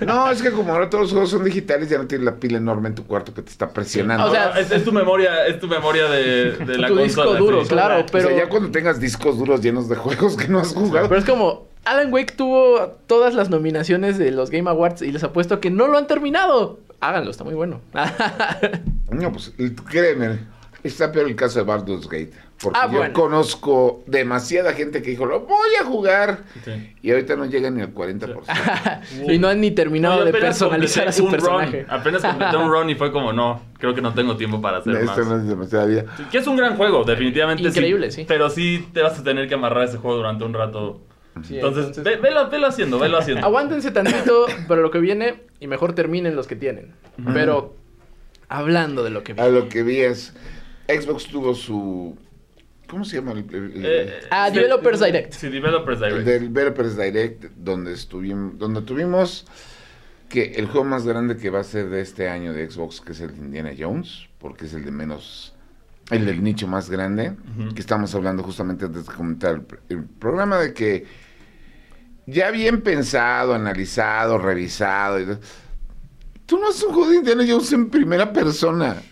[0.00, 0.06] de.
[0.06, 2.58] No, es que como ahora todos los juegos son digitales, ya no tienes la pila
[2.58, 4.26] enorme en tu cuarto que te está presionando.
[4.26, 7.02] O sea, es, es tu memoria, es tu memoria de, de la Tu consola.
[7.02, 7.68] disco duro, sí.
[7.70, 8.28] claro, O pero.
[8.28, 11.08] sea, ya cuando tengas discos duros llenos de juegos que no has jugado.
[11.08, 15.24] Pero es como, Alan Wake tuvo todas las nominaciones de los Game Awards y les
[15.24, 16.78] apuesto que no lo han terminado.
[17.00, 17.80] Háganlo, está muy bueno.
[19.10, 19.52] No, pues
[19.88, 20.40] créeme,
[20.86, 22.30] está peor el caso de Baldur's Gate.
[22.60, 23.12] Porque Ah, yo bueno.
[23.12, 26.44] conozco demasiada gente que dijo, lo voy a jugar.
[26.64, 26.94] Sí.
[27.02, 28.40] Y ahorita no llega ni al 40%.
[29.32, 31.82] y no han ni terminado de personalizar a su personaje.
[31.82, 31.90] run.
[31.90, 34.94] Apenas completé un run y fue como, no, creo que no tengo tiempo para hacer
[35.04, 35.18] más.
[35.18, 36.04] Esto no es demasiada vida.
[36.30, 37.62] Que es un gran juego, definitivamente.
[37.62, 38.24] Increíble, sí.
[38.26, 41.02] Pero sí te vas a tener que amarrar ese juego durante un rato.
[41.46, 43.44] Sí, entonces, entonces- ve- velo, velo haciendo, velo haciendo.
[43.44, 46.94] Aguántense tantito para lo que viene y mejor terminen los que tienen.
[47.34, 47.74] Pero
[48.48, 49.50] hablando de lo que A viene.
[49.50, 50.32] lo que vi es,
[50.88, 52.16] Xbox tuvo su...
[52.88, 53.32] ¿Cómo se llama?
[53.32, 55.32] El, el- el- Eh, Ah, Developers Direct.
[55.32, 56.26] Sí, Developers el Direct.
[56.52, 59.44] Developers Direct, donde, estuvimos, donde tuvimos
[60.28, 63.12] que el juego más grande que va a ser de este año de Xbox, que
[63.12, 65.52] es el de Indiana Jones, porque es el de menos...
[66.08, 67.32] El del nicho más grande,
[67.74, 71.04] que estamos hablando justamente antes de comentar el, pr- el programa de que
[72.26, 75.20] ya bien pensado, analizado, revisado.
[75.20, 75.26] y-
[76.46, 79.02] Tú no haces un juego de Indiana Jones en primera persona.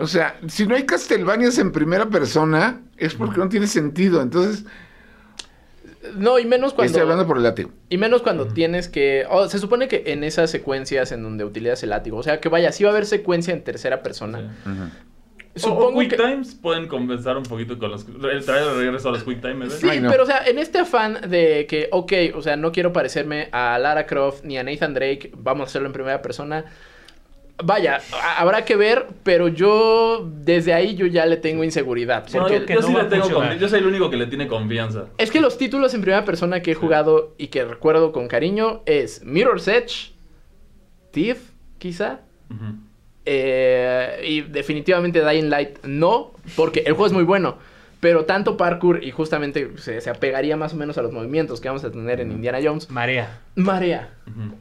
[0.00, 4.22] O sea, si no hay Castlevanias en primera persona, es porque no tiene sentido.
[4.22, 4.64] Entonces,
[6.16, 6.86] No, y menos cuando.
[6.86, 7.70] estoy hablando por el látigo.
[7.90, 9.26] Y menos cuando tienes que.
[9.28, 12.16] oh, se supone que en esas secuencias en donde utilizas el látigo.
[12.16, 14.56] O sea, que vaya, sí va a haber secuencia en tercera persona.
[14.64, 14.72] Ujú.
[14.72, 16.16] O- o Supongo Quick que.
[16.16, 18.06] Times pueden compensar un poquito con los.
[18.08, 19.74] El traer de regreso a los Quick Time Events.
[19.74, 20.10] Sí, Ay, no.
[20.10, 23.78] pero o sea, en este afán de que, ok, o sea, no quiero parecerme a
[23.78, 26.64] Lara Croft ni a Nathan Drake, vamos a hacerlo en primera persona.
[27.62, 28.00] Vaya,
[28.38, 32.26] habrá que ver, pero yo desde ahí yo ya le tengo inseguridad.
[32.32, 33.52] No, Porque yo, que yo no sí va le a tengo funcionar.
[33.56, 35.06] confi- Yo soy el único que le tiene confianza.
[35.18, 38.82] es que los títulos en primera persona que he jugado y que recuerdo con cariño
[38.86, 40.12] es Mirror's Edge,
[41.12, 41.38] Thief,
[41.78, 42.20] quizá.
[43.26, 47.58] Eh, y definitivamente Dying Light no, porque el juego es muy bueno.
[48.00, 51.68] Pero tanto parkour y justamente se, se apegaría más o menos a los movimientos que
[51.68, 52.90] vamos a tener en Indiana Jones.
[52.90, 53.40] Marea.
[53.56, 54.14] Marea.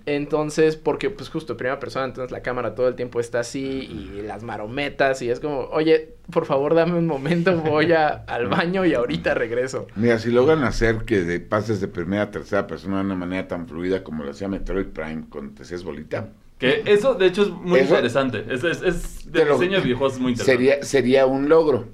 [0.06, 4.22] Entonces, porque pues justo primera persona, entonces la cámara todo el tiempo está así y
[4.24, 8.86] las marometas y es como, oye, por favor dame un momento, voy a- al baño
[8.86, 9.88] y ahorita regreso.
[9.96, 13.48] Mira, si logran hacer que de pases de primera a tercera persona de una manera
[13.48, 17.44] tan fluida como lo hacía Metroid Prime con te hacías bolita, Que eso, de hecho,
[17.44, 18.44] es muy Eso- interesante.
[18.50, 20.66] Es, es, es de diseño de videojuegos es muy interesante.
[20.66, 21.88] sería, sería un logro.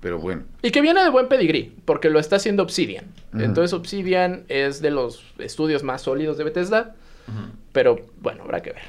[0.00, 0.42] Pero bueno.
[0.62, 3.04] Y que viene de buen pedigrí, porque lo está haciendo Obsidian.
[3.34, 6.94] Entonces Obsidian es de los estudios más sólidos de Bethesda,
[7.72, 8.82] pero bueno, habrá que ver.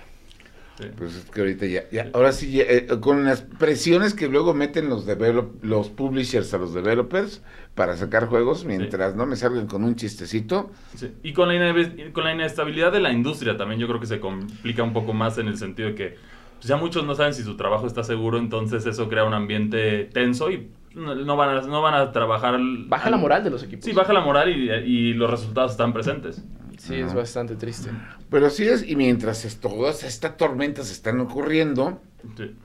[0.79, 0.85] Sí.
[0.97, 4.53] Pues es que ahorita ya, ya ahora sí, ya, eh, con las presiones que luego
[4.53, 7.41] meten los develop- los publishers a los developers
[7.75, 11.11] para sacar juegos, mientras no me salgan con un chistecito, Sí.
[11.23, 14.19] Y con la, ine- con la inestabilidad de la industria también yo creo que se
[14.19, 16.15] complica un poco más en el sentido de que
[16.57, 20.05] pues, ya muchos no saben si su trabajo está seguro, entonces eso crea un ambiente
[20.05, 22.55] tenso y no, no van, a, no van a trabajar...
[22.55, 23.85] al- Baja la moral de los equipos.
[23.85, 26.43] Sí, baja la moral y, y los resultados están presentes.
[26.77, 27.89] Sí, es bastante triste.
[28.29, 32.01] pero sí es, y mientras es, todas estas tormentas están ocurriendo,
[32.37, 32.55] Sí.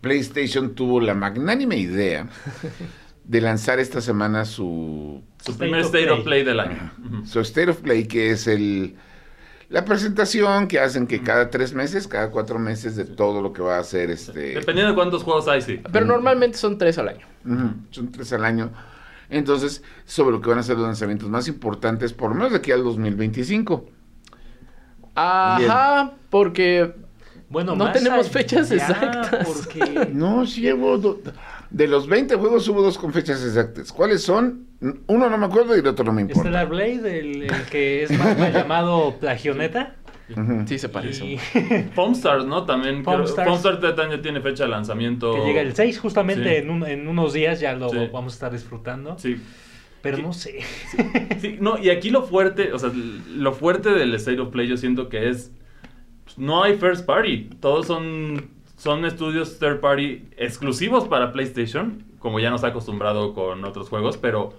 [0.00, 2.28] PlayStation tuvo la magnánime idea
[3.24, 6.42] de lanzar esta semana su, Su State primer of State of Play.
[6.42, 6.92] Play del año.
[7.24, 8.94] Su State of Play, que es el
[9.68, 13.62] la presentación que hacen que cada tres meses, cada cuatro meses de todo lo que
[13.62, 14.54] va a hacer este...
[14.54, 15.80] Dependiendo de cuántos juegos hay, sí.
[15.92, 17.26] Pero normalmente son tres al año.
[17.46, 18.70] Ujú, Son tres al año.
[19.28, 22.58] Entonces, sobre lo que van a ser los lanzamientos más importantes, por lo menos de
[22.58, 23.86] aquí al 2025.
[25.14, 26.94] Ajá, porque
[27.48, 29.46] Bueno, No tenemos allá, fechas exactas.
[29.46, 30.98] Porque No, sí hubo...
[30.98, 31.20] do-
[31.70, 33.92] De los 20 juegos hubo dos con fechas exactas.
[33.92, 34.66] ¿Cuáles son?
[35.08, 36.42] Uno no me acuerdo y el otro no me importa.
[36.42, 39.95] Stellar Blade, el, el que es más mal llamado Plagioneta.
[40.66, 41.24] Sí se parece.
[41.24, 41.38] y-
[42.46, 42.64] ¿no?
[42.64, 43.02] También.
[43.04, 45.32] También ya tiene fecha de lanzamiento.
[45.34, 46.56] que llega el 6 justamente Sí.
[46.64, 47.96] en, un- en unos días, ya lo Sí.
[48.12, 49.16] vamos a estar disfrutando.
[49.18, 49.36] Sí.
[50.02, 50.60] pero no sé.
[51.40, 52.92] Sí, no, y aquí lo fuerte, o sea,
[53.36, 55.50] lo fuerte del State of Play yo siento que es,
[56.24, 62.38] pues, no hay first party, todos son, son estudios third party exclusivos para PlayStation, como
[62.38, 64.52] ya nos ha acostumbrado con otros juegos, pero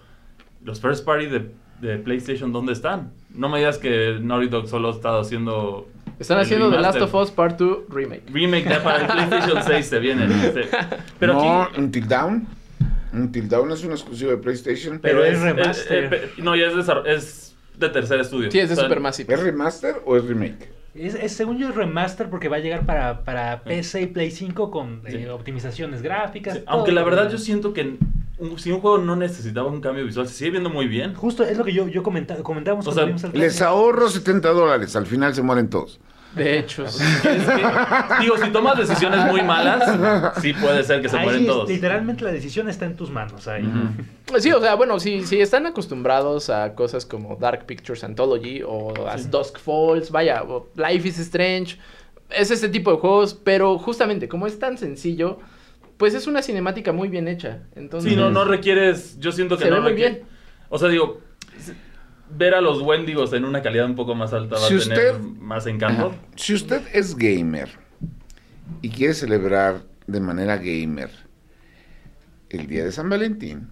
[0.65, 3.13] los first party de, de PlayStation, ¿dónde están?
[3.37, 5.87] No me digas que Naughty Dog solo ha estado haciendo...
[6.19, 8.23] Están haciendo The Last of Us Part 2 Remake.
[8.31, 10.27] Remake ya para el PlayStation 6 se viene.
[11.19, 11.79] Pero no, aquí...
[11.79, 12.47] Until Dawn.
[13.13, 14.99] Until Dawn es un exclusivo de PlayStation.
[14.99, 16.13] Pero es remaster.
[16.13, 16.67] eh, no, ya
[17.05, 18.49] es, de tercer estudio.
[18.51, 19.31] Sí, es de O sea, Supermassive.
[19.33, 20.69] ¿Es remaster o es remake?
[20.95, 24.31] Es, es- según yo es remaster porque va a llegar para, para PC y Play
[24.31, 26.55] 5 con eh, optimizaciones gráficas.
[26.57, 27.97] Sí, aunque la verdad yo siento que
[28.57, 31.13] si un juego no necesitaba un cambio visual, se sigue viendo muy bien.
[31.15, 34.95] Justo es lo que yo, yo comenta- comentábamos O sea, Les ahorro 70 dólares.
[34.95, 35.99] Al final se mueren todos.
[36.35, 37.03] De hecho, sí.
[37.23, 37.65] Es que,
[38.21, 41.67] digo, si tomas decisiones muy malas, sí puede ser que se Ahí mueren es- todos.
[41.69, 43.47] Literalmente la decisión está en tus manos.
[43.47, 43.63] Ahí.
[43.65, 44.39] Ujú.
[44.39, 49.07] Sí, o sea, bueno, si, si están acostumbrados a cosas como Dark Pictures Anthology o
[49.07, 50.43] As Dusk Falls, vaya,
[50.75, 51.79] Life is Strange,
[52.29, 55.39] es este tipo de juegos, pero justamente como es tan sencillo,
[55.97, 57.63] pues es una cinemática muy bien hecha.
[57.75, 60.27] Entonces, Sí, no, no requieres, yo siento que Se no ve muy requiere- bien.
[60.69, 61.21] O sea, digo,
[62.29, 65.11] ver a los Wendigos en una calidad un poco más alta va Si a tener
[65.13, 66.07] usted- más encanto.
[66.07, 66.15] Ajá.
[66.35, 67.69] Si usted es gamer
[68.81, 71.09] y quiere celebrar de manera gamer
[72.49, 73.69] el día de San Valentín,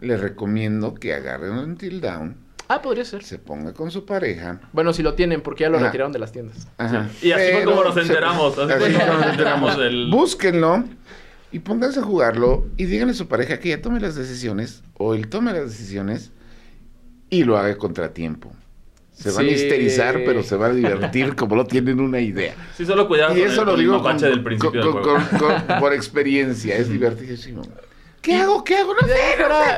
[0.00, 2.36] le recomiendo que agarre un Until Dawn,
[2.68, 3.22] Ah, podría ser.
[3.22, 4.60] se ponga con su pareja.
[4.72, 5.86] Bueno, si lo tienen, porque ya lo Ajá.
[5.86, 6.66] retiraron de las tiendas.
[6.78, 7.08] Ajá.
[7.22, 10.84] Y así fue como nos enteramos, así así fue como nos enteramos del- Búsquenlo
[11.54, 15.14] y pónganse a jugarlo y díganle a su pareja que ella tome las decisiones o
[15.14, 16.32] él tome las decisiones
[17.30, 18.52] y lo haga contratiempo.
[19.12, 22.56] Se van a histerizar, pero se van a divertir como no tienen una idea.
[22.76, 25.62] Sí, solo cuidado Y con eso el, lo digo con- del principio con- del con-
[25.80, 27.62] por experiencia, es divertidísimo.
[28.24, 28.64] ¿Qué hago?
[28.64, 28.94] ¿Qué hago?
[28.94, 29.14] No sé,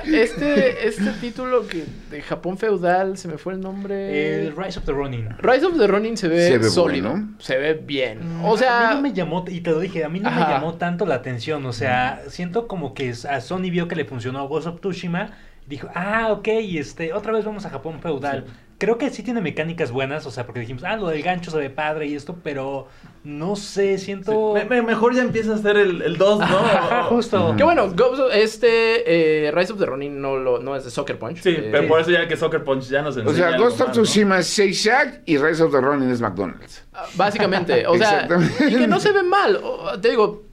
[0.08, 4.46] no este, este título que de Japón feudal, se me fue el nombre.
[4.46, 5.28] El Rise of the Ronin.
[5.38, 7.10] Rise of the Ronin se ve, Se ve sólido.
[7.10, 7.34] bueno.
[7.40, 8.38] Se ve bien.
[8.38, 10.28] Mm, O sea, a mí no me llamó, y te lo dije, a mí no
[10.28, 10.46] Ajá.
[10.46, 11.66] me llamó tanto la atención.
[11.66, 15.30] O sea, siento como que a Sony vio que le funcionó a Ghost of Tsushima.
[15.66, 18.44] Dijo, ah, ok, y este, otra vez vamos a Japón feudal.
[18.46, 18.52] Sí.
[18.78, 21.56] Creo que sí tiene mecánicas buenas, o sea, porque dijimos, ah, lo del gancho se
[21.56, 22.88] ve padre y esto, pero
[23.24, 24.52] no sé, siento.
[24.52, 27.08] Me- me- mejor ya empieza a ser el, el 2, Ajá, ¿no?
[27.08, 27.54] justo.
[27.56, 27.90] Que bueno,
[28.34, 31.40] este eh, Rise of the Ronin no, lo, no es de Soccer Punch.
[31.40, 33.64] Sí, Eh, pero por eso ya que Soccer Punch ya nos O enseña sea, algo
[33.64, 33.90] Ghost of.
[33.92, 36.84] Tsushima es Shake Shack y Rise of the Ronin es McDonald's.
[37.14, 38.28] Básicamente, o sea,
[38.68, 39.58] y que no se ve mal.
[39.62, 40.45] O- te digo,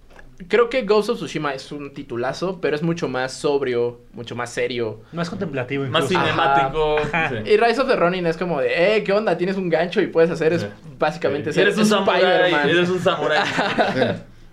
[0.47, 4.51] creo que Ghost of Tsushima es un titulazo, pero es mucho más sobrio, mucho más
[4.51, 5.01] serio.
[5.13, 6.23] Más contemplativo Más incluso.
[6.25, 6.97] cinemático.
[6.99, 7.29] Ajá.
[7.29, 7.35] sí.
[7.51, 9.37] Y Rise of the Ronin es como de, eh, ¿qué onda?
[9.37, 10.67] Tienes un gancho y puedes hacer, es Sí.
[10.99, 11.61] básicamente Sí.
[11.61, 12.69] Eres un samurái, Spider-Man.
[12.69, 13.43] eres un samurái.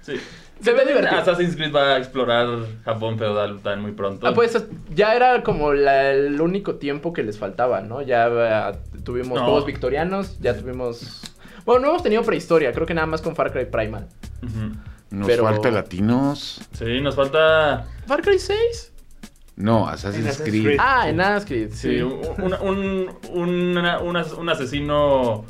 [0.03, 0.14] sí.
[0.62, 1.19] Se ve divertido.
[1.19, 2.47] Assassin's Creed va a explorar
[2.85, 4.27] Japón feudal también muy pronto.
[4.27, 4.62] Ah, pues
[4.95, 8.03] ya era como la- el único tiempo que les faltaba, ¿no?
[8.03, 9.45] Ya eh, tuvimos No.
[9.45, 11.23] juegos victorianos, ya tuvimos...
[11.64, 14.07] Bueno, no hemos tenido prehistoria, creo que nada más con Far Cry Primal.
[14.43, 14.75] Ujú.
[15.11, 16.61] Nos Pero- falta latinos.
[16.73, 18.92] Sí, nos falta ¿Far Cry 6?
[19.57, 20.64] No, Assassin's Assassin's Creed.
[20.64, 20.77] Creed.
[20.81, 22.03] Ah, en Assassin's Creed, sí, sí.
[22.03, 25.44] un, un, un, una- un as- un asesino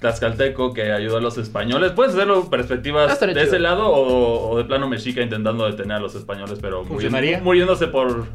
[0.00, 1.92] tlaxcalteco que ayudó a los españoles.
[1.92, 3.52] Puedes hacerlo Ah, perspectivas estaría de chido.
[3.54, 7.86] ese lado o, o de plano mexica intentando detener a los españoles, pero muriendo- muriéndose
[7.88, 8.26] por,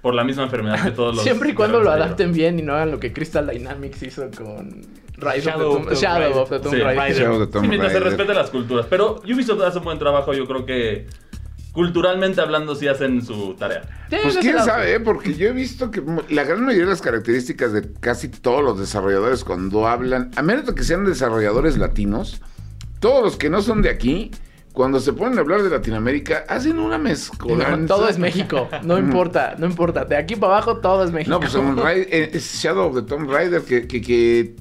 [0.00, 1.24] por la misma enfermedad que todos los...
[1.24, 4.82] Siempre y cuando lo adapten bien y no hagan lo que Crystal Dynamics hizo con
[5.20, 6.38] Rise Shadow of the Tomb, of the Shadow Raider.
[6.40, 6.96] of the Tomb Sí, Raider.
[7.02, 7.16] Raider.
[7.22, 8.16] Shadow of the Sí, Tomb mientras se Raider.
[8.18, 8.86] respete las culturas.
[8.88, 11.06] Pero Ubisoft hace un buen trabajo, yo creo que
[11.72, 13.82] culturalmente hablando sí hacen su tarea.
[14.10, 14.66] Pues quién lado.
[14.66, 15.00] sabe, ¿eh?
[15.00, 18.78] porque yo he visto que la gran mayoría de las características de casi todos los
[18.78, 22.40] desarrolladores cuando hablan, a menos de que sean desarrolladores latinos,
[22.98, 24.32] todos los que no son de aquí,
[24.72, 27.76] cuando se ponen a hablar de Latinoamérica, hacen una mezcolanza.
[27.76, 30.04] No, todo es México, no importa, no importa.
[30.04, 31.30] De aquí para abajo todo es México.
[31.30, 34.56] No, pues un Ra- eh, es Shadow of the Tomb Raider que, que, que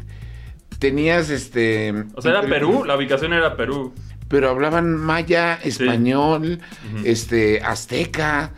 [0.79, 1.93] tenías este...
[2.15, 3.93] O sea, era Perú, la ubicación era Perú.
[4.27, 6.59] Pero hablaban maya, español,
[7.03, 8.51] este, azteca,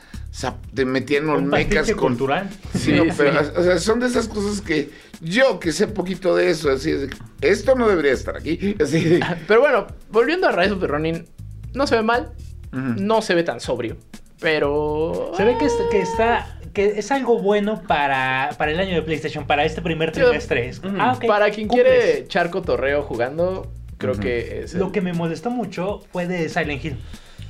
[0.73, 2.09] te metían olmecas con...
[2.09, 2.49] cultural.
[2.73, 3.09] Sí, Sí, no, sí.
[3.17, 4.89] pero, o sea, son de esas cosas que
[5.21, 7.09] yo que sé poquito de eso, así de,
[7.41, 8.75] esto no debería estar aquí.
[8.81, 11.25] Así de- Pero bueno, volviendo a Rise of the Ronin,
[11.73, 12.33] no se ve mal,
[12.71, 13.97] no se ve tan sobrio,
[14.41, 15.31] pero...
[15.37, 16.59] Se ve que está.
[16.73, 20.69] Que es algo bueno para, para el año de PlayStation, para este primer trimestre.
[20.69, 20.95] Es- ujú.
[20.99, 21.85] ah, Para quien cumples.
[21.87, 24.73] quiere echar cotorreo jugando, creo que es...
[24.73, 26.97] Lo que me molestó mucho fue de Silent Hill.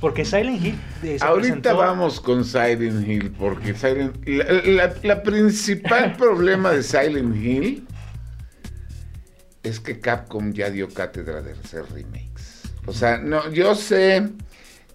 [0.00, 0.74] Porque Silent Hill.
[1.04, 6.72] eh, se Ahorita presentó- vamos con Silent Hill, porque Silent la, la- la principal problema
[6.72, 7.86] de Silent Hill
[9.62, 12.62] es que Capcom ya dio cátedra de hacer remakes.
[12.86, 14.28] O sea, no, yo sé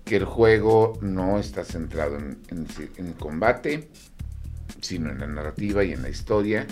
[0.04, 3.88] que el juego no está centrado en, en- en combate,
[4.82, 6.66] sino en la narrativa y en la historia.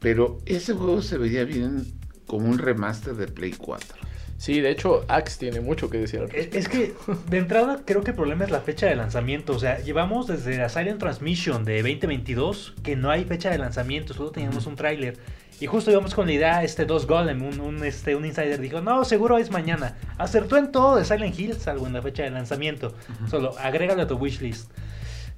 [0.00, 1.84] Pero ese juego se veía bien
[2.26, 3.98] como un remaster de Play 4.
[4.40, 6.20] Sí, de hecho, Axe tiene mucho que decir.
[6.20, 6.94] al Es, es que
[7.28, 9.52] de entrada creo que el problema es la fecha de lanzamiento.
[9.52, 14.14] O sea, llevamos desde la Silent Transmission de 2022 que no hay fecha de lanzamiento,
[14.14, 15.18] solo teníamos un tráiler.
[15.60, 18.80] Y justo íbamos con la idea, este 2 Golem, un, un, este, un insider dijo,
[18.80, 19.98] no, seguro es mañana.
[20.16, 22.94] Acertó en todo de Silent Hill, salvo en la fecha de lanzamiento.
[23.28, 24.70] Solo agrégalo a tu wishlist.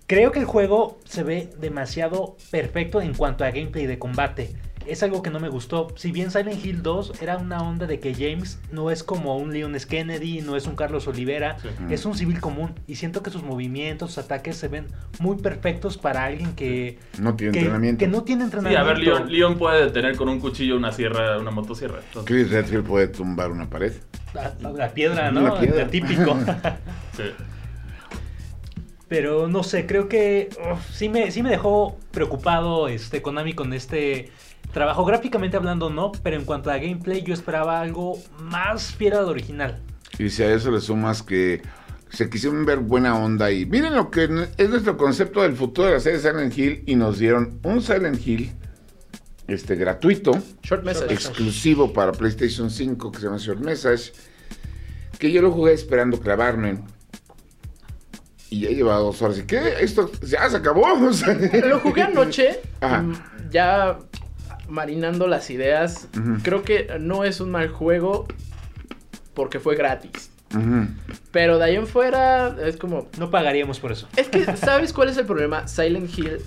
[0.06, 4.54] Creo que el juego se ve demasiado perfecto en cuanto a gameplay de combate.
[4.84, 5.92] Es algo que no me gustó.
[5.94, 9.52] Si bien Silent Hill 2 era una onda de que James no es como un
[9.52, 9.86] Leon S.
[9.86, 11.68] Kennedy, no es un Carlos Olivera, Sí.
[11.90, 12.74] es un civil común.
[12.88, 14.88] Y siento que sus movimientos, sus ataques se ven
[15.20, 17.98] muy perfectos para alguien que, No tiene que, entrenamiento.
[18.00, 21.38] que no tiene Sí, a ver, Leon, Leon puede detener con un cuchillo una sierra,
[21.38, 22.00] una motosierra.
[22.04, 23.92] Entonces, Chris Redfield puede tumbar una pared.
[24.34, 25.42] La, la piedra, ¿no?
[25.42, 25.82] Una piedra.
[25.82, 26.36] El típico.
[27.16, 27.22] sí.
[29.12, 33.74] Pero no sé, creo que uf, sí, me, sí me dejó preocupado este Konami con
[33.74, 34.30] este
[34.72, 35.04] trabajo.
[35.04, 39.82] Gráficamente hablando, no, pero en cuanto a gameplay, yo esperaba algo más fiel al original.
[40.18, 41.60] Y si a eso le sumas que
[42.08, 45.92] se quisieron ver buena onda y miren lo que es nuestro concepto del futuro de
[45.92, 48.50] la serie Silent Hill y nos dieron un Silent Hill
[49.46, 51.12] este gratuito, Short message.
[51.12, 54.14] exclusivo para PlayStation 5 que se llama Short Message,
[55.18, 56.78] que yo lo jugué esperando clavarme.
[58.52, 59.38] Y ya lleva dos horas.
[59.38, 59.76] ¿Y qué?
[59.80, 60.82] Esto ya se acabó.
[61.08, 61.32] O sea,
[61.64, 63.00] Lo jugué anoche, Ajá.
[63.00, 63.14] mm,
[63.50, 63.98] ya
[64.68, 66.08] marinando las ideas.
[66.42, 68.26] Creo que no es un mal juego
[69.32, 70.30] porque fue gratis.
[71.30, 73.08] Pero de ahí en fuera es como...
[73.18, 74.06] No pagaríamos por eso.
[74.16, 75.66] Es que, ¿sabes cuál es el problema?
[75.66, 76.38] Silent Hill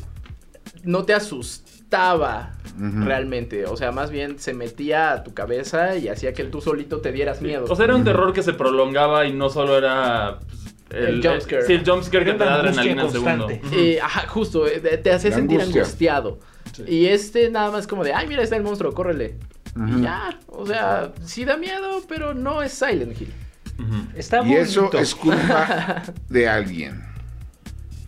[0.84, 3.66] no te asustaba realmente.
[3.66, 7.12] O sea, más bien se metía a tu cabeza y hacía que tú solito te
[7.12, 7.66] dieras miedo.
[7.68, 10.38] O sea, era un terror que se prolongaba y no solo era.
[10.40, 11.64] pues, El jumpscare.
[11.66, 13.48] Sí, el jumpscare que te da adrenalina al segundo.
[13.72, 15.82] Eh, ajá, justo, eh, te, te hacía La sentir angustia.
[15.82, 16.40] angustiado.
[16.74, 16.84] Sí.
[16.88, 19.38] Y este nada más como de, ay, mira, está el monstruo, córrele.
[19.76, 23.34] Y ya, o sea, sí da miedo, pero no es Silent Hill.
[23.80, 24.08] Ujú.
[24.16, 25.00] Está Y eso bonito.
[25.00, 27.04] es culpa de alguien,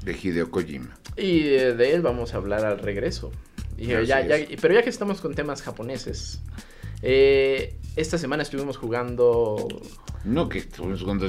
[0.03, 0.97] de Hideo Kojima.
[1.17, 3.31] Y eh, de él vamos a hablar al regreso.
[3.77, 4.61] Y, eh, Así ya, ya- es.
[4.61, 6.41] pero ya que estamos con temas japoneses,
[7.01, 9.67] eh, esta semana estuvimos jugando,
[10.23, 11.27] No, que estuvimos jugando.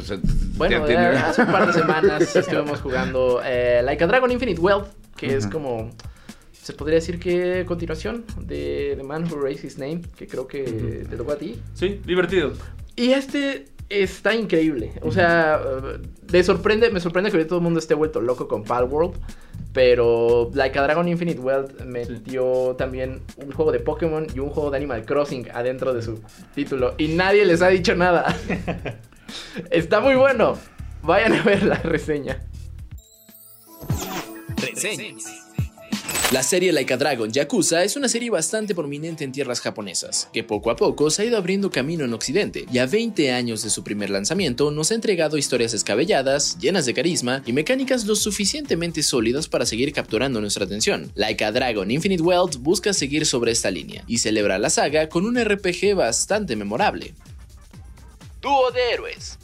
[0.56, 5.34] bueno, hace un par de semanas estuvimos jugando eh, Like a Dragon Infinite Wealth, que
[5.34, 5.90] es como,
[6.52, 10.62] se podría decir que continuación de The Man Who Raised His Name, que creo que
[11.08, 11.58] te tocó a ti.
[11.74, 12.52] Sí, divertido.
[12.96, 14.92] Y este está increíble.
[15.02, 15.98] O sea, eh,
[16.30, 19.14] me sorprende, me sorprende que todo el mundo esté vuelto loco con Palworld.
[19.78, 24.72] Pero Like a Dragon Infinite Wealth metió también un juego de Pokémon y un juego
[24.72, 26.20] de Animal Crossing adentro de su
[26.52, 26.96] título.
[26.98, 28.36] Y nadie les ha dicho nada.
[29.70, 30.58] está muy bueno.
[31.02, 32.42] Vayan a ver la reseña.
[34.56, 35.47] Reseñas.
[36.30, 40.44] La serie Like a Dragon Yakuza es una serie bastante prominente en tierras japonesas, que
[40.44, 43.70] poco a poco se ha ido abriendo camino en Occidente, y a 20 años de
[43.70, 49.02] su primer lanzamiento nos ha entregado historias escabelladas, llenas de carisma y mecánicas lo suficientemente
[49.02, 51.10] sólidas para seguir capturando nuestra atención.
[51.14, 55.24] Like a Dragon Infinite Wealth busca seguir sobre esta línea, y celebra la saga con
[55.24, 57.14] un RPG bastante memorable.
[58.42, 59.38] Dúo de héroes.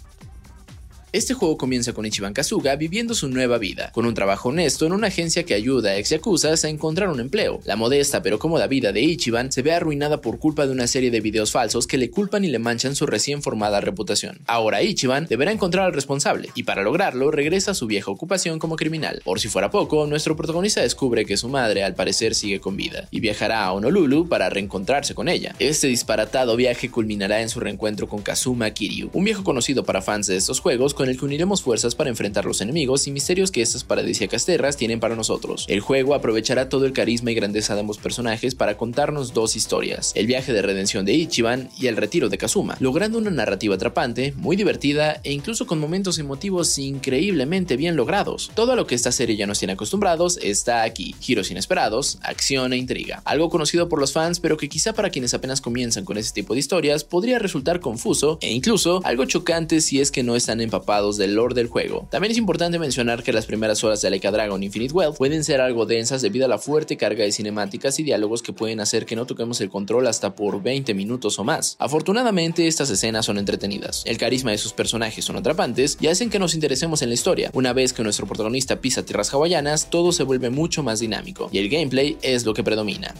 [1.14, 4.92] Este juego comienza con Ichiban Kasuga viviendo su nueva vida, con un trabajo honesto en
[4.92, 7.61] una agencia que ayuda a ex yakuzas a encontrar un empleo.
[7.66, 11.12] La modesta pero cómoda vida de Ichiban se ve arruinada por culpa de una serie
[11.12, 14.40] de videos falsos que le culpan y le manchan su recién formada reputación.
[14.46, 18.74] Ahora Ichiban deberá encontrar al responsable, y para lograrlo regresa a su vieja ocupación como
[18.74, 19.22] criminal.
[19.24, 23.07] Por si fuera poco, nuestro protagonista descubre que su madre al parecer sigue con vida,
[23.12, 25.55] y viajará a Honolulu para reencontrarse con ella.
[25.61, 30.27] Este disparatado viaje culminará en su reencuentro con Kazuma Kiryu, un viejo conocido para fans
[30.27, 33.84] de estos juegos el que uniremos fuerzas para enfrentar los enemigos y misterios que estas
[33.84, 35.66] paradisíacas tierras tienen para nosotros.
[35.68, 40.12] El juego aprovechará todo el carisma y grandeza de ambos personajes para contarnos dos historias,
[40.14, 44.32] el viaje de redención de Ichiban y el retiro de Kazuma, logrando una narrativa atrapante,
[44.36, 48.50] muy divertida e incluso con momentos emotivos increíblemente bien logrados.
[48.54, 52.76] Todo lo que esta serie ya nos tiene acostumbrados está aquí, giros inesperados, acción e
[52.76, 53.22] intriga.
[53.24, 56.54] Algo conocido por los fans, pero que quizá para quienes apenas comienzan con este tipo
[56.54, 60.93] de historias podría resultar confuso e incluso algo chocante si es que no están empapados
[61.02, 62.07] del lore del juego.
[62.11, 65.61] También es importante mencionar que las primeras horas de Like Dragon Infinite Wealth pueden ser
[65.61, 69.16] algo densas debido a la fuerte carga de cinemáticas y diálogos que pueden hacer que
[69.16, 71.76] no toquemos el control hasta por 20 minutos o más.
[71.78, 74.03] Afortunadamente, estas escenas son entretenidas.
[74.07, 77.51] El carisma de sus personajes son atrapantes y hacen que nos interesemos en la historia.
[77.55, 81.59] Una vez que nuestro protagonista pisa tierras hawaianas, todo se vuelve mucho más dinámico y
[81.59, 83.14] el gameplay es lo que predomina.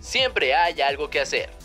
[0.00, 1.61] Siempre hay algo que hacer.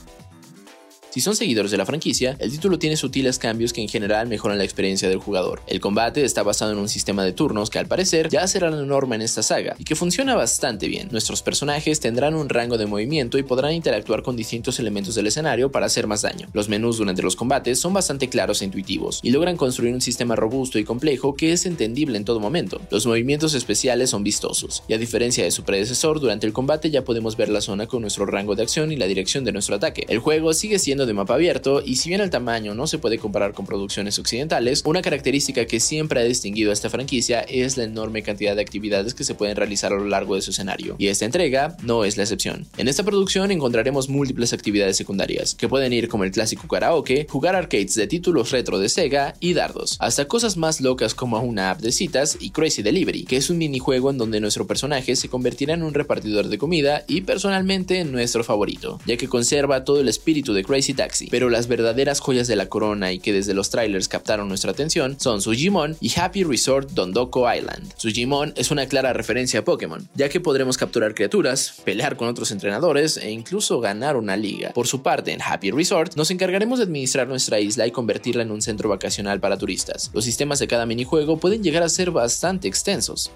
[1.17, 4.59] Si son seguidores de la franquicia, el título tiene sutiles cambios que en general mejoran
[4.59, 5.63] la experiencia del jugador.
[5.65, 8.83] El combate está basado en un sistema de turnos que al parecer ya será la
[8.83, 11.07] norma en esta saga y que funciona bastante bien.
[11.09, 15.71] Nuestros personajes tendrán un rango de movimiento y podrán interactuar con distintos elementos del escenario
[15.71, 16.49] para hacer más daño.
[16.53, 20.35] Los menús durante los combates son bastante claros e intuitivos y logran construir un sistema
[20.35, 22.79] robusto y complejo que es entendible en todo momento.
[22.91, 27.03] Los movimientos especiales son vistosos y a diferencia de su predecesor, durante el combate ya
[27.03, 30.05] podemos ver la zona con nuestro rango de acción y la dirección de nuestro ataque.
[30.09, 33.17] El juego sigue siendo de mapa abierto y si bien el tamaño no se puede
[33.17, 37.85] comparar con producciones occidentales, una característica que siempre ha distinguido a esta franquicia es la
[37.85, 41.07] enorme cantidad de actividades que se pueden realizar a lo largo de su escenario, y
[41.07, 42.67] esta entrega no es la excepción.
[42.77, 47.55] En esta producción encontraremos múltiples actividades secundarias, que pueden ir como el clásico karaoke, jugar
[47.55, 51.79] arcades de títulos retro de Sega y dardos, hasta cosas más locas como una app
[51.79, 55.73] de citas y Crazy Delivery, que es un minijuego en donde nuestro personaje se convertirá
[55.73, 60.53] en un repartidor de comida y personalmente nuestro favorito, ya que conserva todo el espíritu
[60.53, 64.09] de Crazy Taxi, pero las verdaderas joyas de la corona y que desde los trailers
[64.09, 67.93] captaron nuestra atención son Sujimon y Happy Resort Dondoko Island.
[67.95, 72.51] Sujimon es una clara referencia a Pokémon, ya que podremos capturar criaturas, pelear con otros
[72.51, 74.73] entrenadores e incluso ganar una liga.
[74.73, 78.51] Por su parte, en Happy Resort nos encargaremos de administrar nuestra isla y convertirla en
[78.51, 80.11] un centro vacacional para turistas.
[80.13, 83.31] Los sistemas de cada minijuego pueden llegar a ser bastante extensos.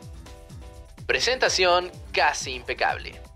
[1.06, 3.31] Presentación casi impecable.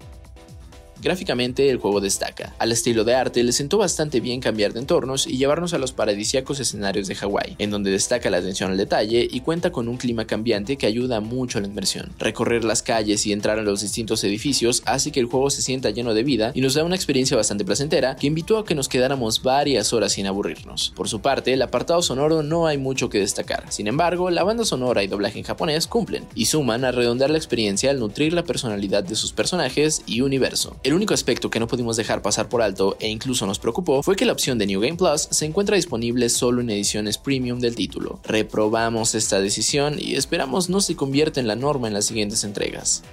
[1.06, 2.56] Gráficamente el juego destaca.
[2.58, 5.92] Al estilo de arte le sentó bastante bien cambiar de entornos y llevarnos a los
[5.92, 9.98] paradisíacos escenarios de Hawái, en donde destaca la atención al detalle y cuenta con un
[9.98, 12.12] clima cambiante que ayuda mucho a la inmersión.
[12.18, 15.92] Recorrer las calles y entrar en los distintos edificios hace que el juego se sienta
[15.92, 18.90] lleno de vida y nos da una experiencia bastante placentera que invitó a que nos
[18.90, 20.92] quedáramos varias horas sin aburrirnos.
[20.96, 23.72] Por su parte, el apartado sonoro no hay mucho que destacar.
[23.72, 27.38] Sin embargo, la banda sonora y doblaje en japonés cumplen y suman a redondear la
[27.38, 30.78] experiencia al nutrir la personalidad de sus personajes y universo.
[30.96, 34.26] Único aspecto que no pudimos dejar pasar por alto e incluso nos preocupó fue que
[34.26, 38.20] la opción de New Game Plus se encuentra disponible solo en ediciones premium del título.
[38.24, 43.04] Reprobamos esta decisión y esperamos no se convierta en la norma en las siguientes entregas.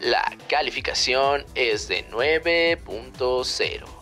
[0.00, 3.97] La calificación es de 9.0.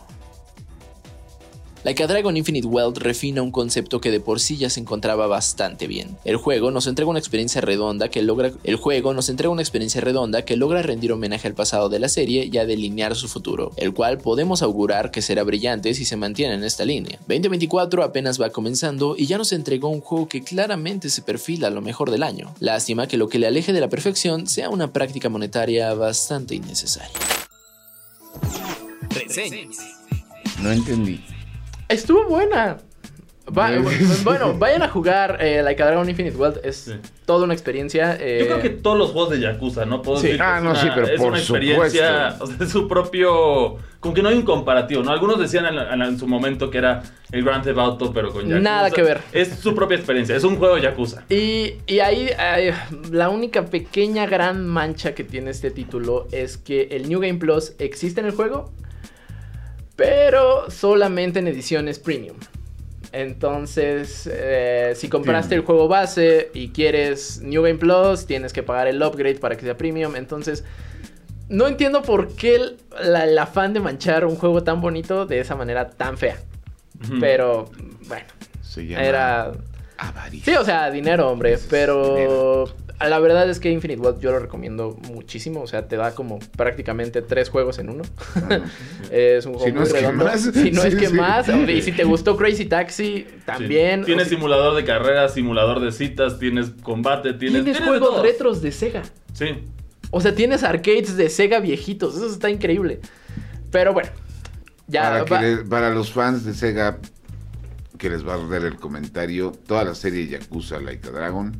[1.87, 5.25] Like a Dragon Infinite Wealth refina un concepto que de por sí ya se encontraba
[5.25, 6.17] bastante bien.
[6.25, 10.01] El juego nos entrega una experiencia redonda que logra el juego nos entrega una experiencia
[10.01, 13.71] redonda que logra rendir homenaje al pasado de la serie y a delinear su futuro,
[13.77, 17.19] el cual podemos augurar que será brillante si se mantiene en esta línea.
[17.19, 21.71] 2024 apenas va comenzando y ya nos entregó un juego que claramente se perfila a
[21.71, 22.53] lo mejor del año.
[22.59, 27.17] Lástima que lo que le aleje de la perfección sea una práctica monetaria bastante innecesaria.
[30.61, 31.21] No entendí.
[31.89, 32.77] Estuvo buena.
[33.57, 33.71] Va-
[34.25, 36.59] bueno, vayan a jugar eh, Like a Dragon Infinite World.
[36.65, 36.95] Es Sí.
[37.25, 38.17] toda una experiencia.
[38.19, 40.01] eh, Yo creo que todos los juegos de Yakuza, ¿no?
[40.01, 40.27] Puedo Sí.
[40.27, 42.43] decir que Ah, es no, una- sí, pero es por una experiencia, supuesto.
[42.43, 43.77] o sea, es su propio...
[44.01, 45.11] Como que no hay un comparativo, ¿no?
[45.11, 48.41] Algunos decían en, en- en su momento que era el Grand Theft Auto, pero con
[48.41, 48.59] Yakuza.
[48.59, 49.21] Nada que ver.
[49.31, 51.23] Es su propia experiencia, es un juego de Yakuza.
[51.29, 52.29] Y, y ahí
[53.11, 57.73] la única pequeña gran mancha que tiene este título es que el New Game Plus
[57.79, 58.71] existe en el juego,
[59.97, 62.37] pero solamente en ediciones premium.
[63.11, 65.55] Entonces, eh, si compraste Sí.
[65.55, 69.63] el juego base y quieres New Game Plus, tienes que pagar el upgrade para que
[69.65, 70.15] sea premium.
[70.15, 70.63] Entonces,
[71.49, 75.39] no entiendo por qué el, la- el afán de manchar un juego tan bonito de
[75.39, 76.37] esa manera tan fea.
[77.19, 77.69] Pero,
[78.07, 78.25] bueno,
[78.61, 79.51] Se llama era...
[79.97, 80.53] avaricia.
[80.53, 82.75] Sí, o sea, dinero, hombre, pero dinero.
[82.99, 86.39] La verdad es que Infinite Wealth yo lo recomiendo muchísimo, o sea, te da como
[86.57, 88.03] prácticamente tres juegos en uno.
[89.11, 90.25] es un juego Si no muy es que redondo.
[90.25, 90.41] más.
[90.41, 91.13] Si no es Sí, que sí.
[91.13, 93.27] más, y si te gustó Crazy Taxi, Sí.
[93.45, 94.03] también.
[94.03, 97.63] Tienes o sea, simulador de carreras, simulador de citas, tienes combate, tienes...
[97.63, 99.03] tienes tienes juegos retros de Sega.
[99.33, 99.63] Sí.
[100.09, 102.99] O sea, tienes arcades de Sega viejitos, eso está increíble.
[103.71, 104.09] Pero bueno,
[104.87, 106.97] ya para, que va- le- para los fans de Sega,
[107.97, 111.51] que les va a dar el comentario, toda la serie Yakuza Like a Dragon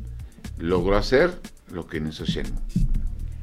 [0.58, 1.32] logró hacer
[1.72, 2.58] lo que no hizo Shenmue.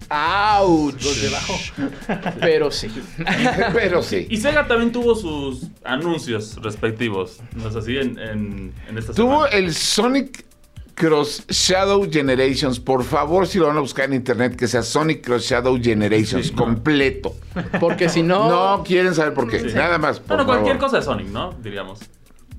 [0.09, 0.93] ¡Auch!
[1.22, 1.53] Debajo.
[2.39, 2.88] Pero sí.
[3.74, 4.28] Pero sí.
[4.30, 7.97] Y Sega también tuvo sus anuncios respectivos, ¿no es así?
[7.97, 9.66] En, en, en esta Tuvo semana.
[9.66, 10.45] el Sonic
[10.93, 12.80] Cross Shadow Generations.
[12.80, 16.47] Por favor, si lo van a buscar en internet, que sea Sonic Cross Shadow Generations
[16.47, 16.53] Sí.
[16.53, 17.36] completo.
[17.80, 18.47] Porque si no.
[18.78, 19.59] No quieren saber por qué.
[19.59, 19.76] Sí.
[19.76, 20.20] Nada más.
[20.20, 20.91] Por Bueno, cualquier favor.
[20.91, 21.51] cosa de Sonic, ¿no?
[21.63, 21.99] Diríamos.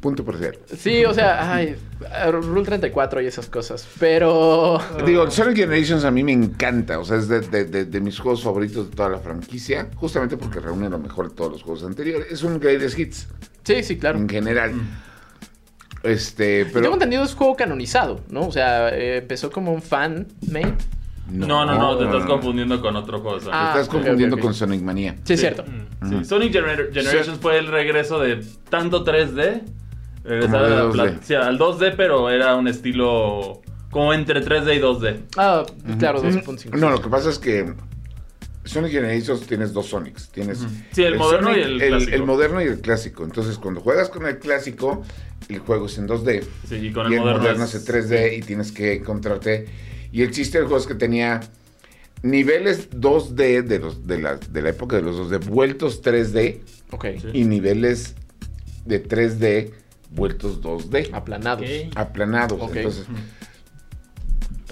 [0.01, 0.59] Punto por cero.
[0.77, 1.75] Sí, o sea, ay,
[2.31, 3.87] Rule 34 y esas cosas.
[3.99, 4.79] Pero.
[5.05, 6.99] Digo, Sonic Generations a mí me encanta.
[6.99, 9.89] O sea, es de, de- de- de mis juegos favoritos de toda la franquicia.
[9.97, 12.31] Justamente porque reúne lo mejor de todos los juegos anteriores.
[12.31, 13.29] Es un greatest hits
[13.65, 14.19] Sí, sí, claro.
[14.19, 14.73] en general.
[16.03, 16.83] Este, pero.
[16.83, 18.47] Tengo entendido es juego canonizado, ¿no?
[18.47, 20.75] O sea, eh, empezó como un fan made.
[21.29, 23.41] No, no, no, te estás confundiendo con otro juego.
[23.41, 23.51] Sonic.
[23.53, 25.17] Te Ah, estás confundiendo con Sonic Mania.
[25.25, 25.65] Sí, es cierto.
[26.01, 26.09] Mm.
[26.21, 29.63] Sí, Sonic Gener- Generations fue el regreso de tanto 3D.
[30.27, 30.93] Regresar Como de a la 2D.
[30.93, 35.21] pla- sí, al 2D, pero era un estilo como entre 3D y 2D.
[35.37, 35.65] Ah,
[35.99, 36.77] claro, Mm, 2.5.
[36.79, 37.73] No, lo que pasa es que
[38.65, 40.29] Sonic Generations tienes dos Sonics.
[40.31, 40.59] Tienes
[40.93, 42.15] Sí, el moderno y el clásico.
[42.17, 43.25] el moderno y el clásico.
[43.25, 45.03] Entonces, cuando juegas con el clásico,
[45.49, 46.43] el juego es en 2D.
[46.69, 49.67] Sí, y con y el moderno, es es- en 3D y tienes que encontrarte.
[50.13, 51.41] Y el chiste del juego es que tenía
[52.23, 56.61] niveles 2D de, los, de, la, de la época de los 2D vueltos 3D
[56.91, 57.05] Ok.
[57.21, 57.29] Sí.
[57.35, 58.15] y niveles
[58.85, 59.71] de 3D
[60.11, 61.11] vueltos 2D.
[61.13, 61.67] Aplanados.
[61.95, 62.61] Aplanados.
[62.75, 63.07] Entonces,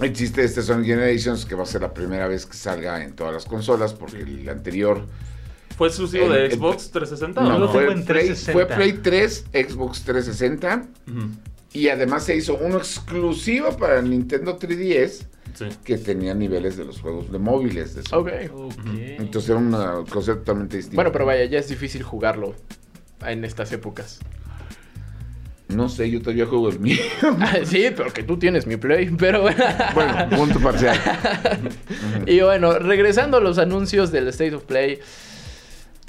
[0.01, 3.33] existe este Sonic Generations que va a ser la primera vez que salga en todas
[3.33, 5.05] las consolas porque el anterior
[5.77, 7.59] ¿Fue exclusivo el- de el- Xbox 360 no, o no?
[7.59, 8.53] lo fue, tengo en Play, 360.
[8.53, 11.27] fue Play 3, Xbox 360 Ujú.
[11.73, 15.65] y además se hizo uno exclusivo para Nintendo 3DS Sí.
[15.85, 18.51] que tenía niveles de los juegos de móviles de Sonic.
[18.53, 18.73] Ok.
[18.73, 18.85] Ok.
[18.95, 20.95] Entonces era una cosa totalmente distinta.
[20.95, 22.55] Bueno, pero vaya, ya es difícil jugarlo
[23.25, 24.19] en estas épocas.
[25.75, 26.97] No sé, yo todavía juego el mío.
[27.65, 29.63] Sí, porque tú tienes mi play, pero bueno.
[29.93, 30.97] bueno, punto parcial.
[32.25, 34.99] y bueno, regresando a los anuncios del State of Play.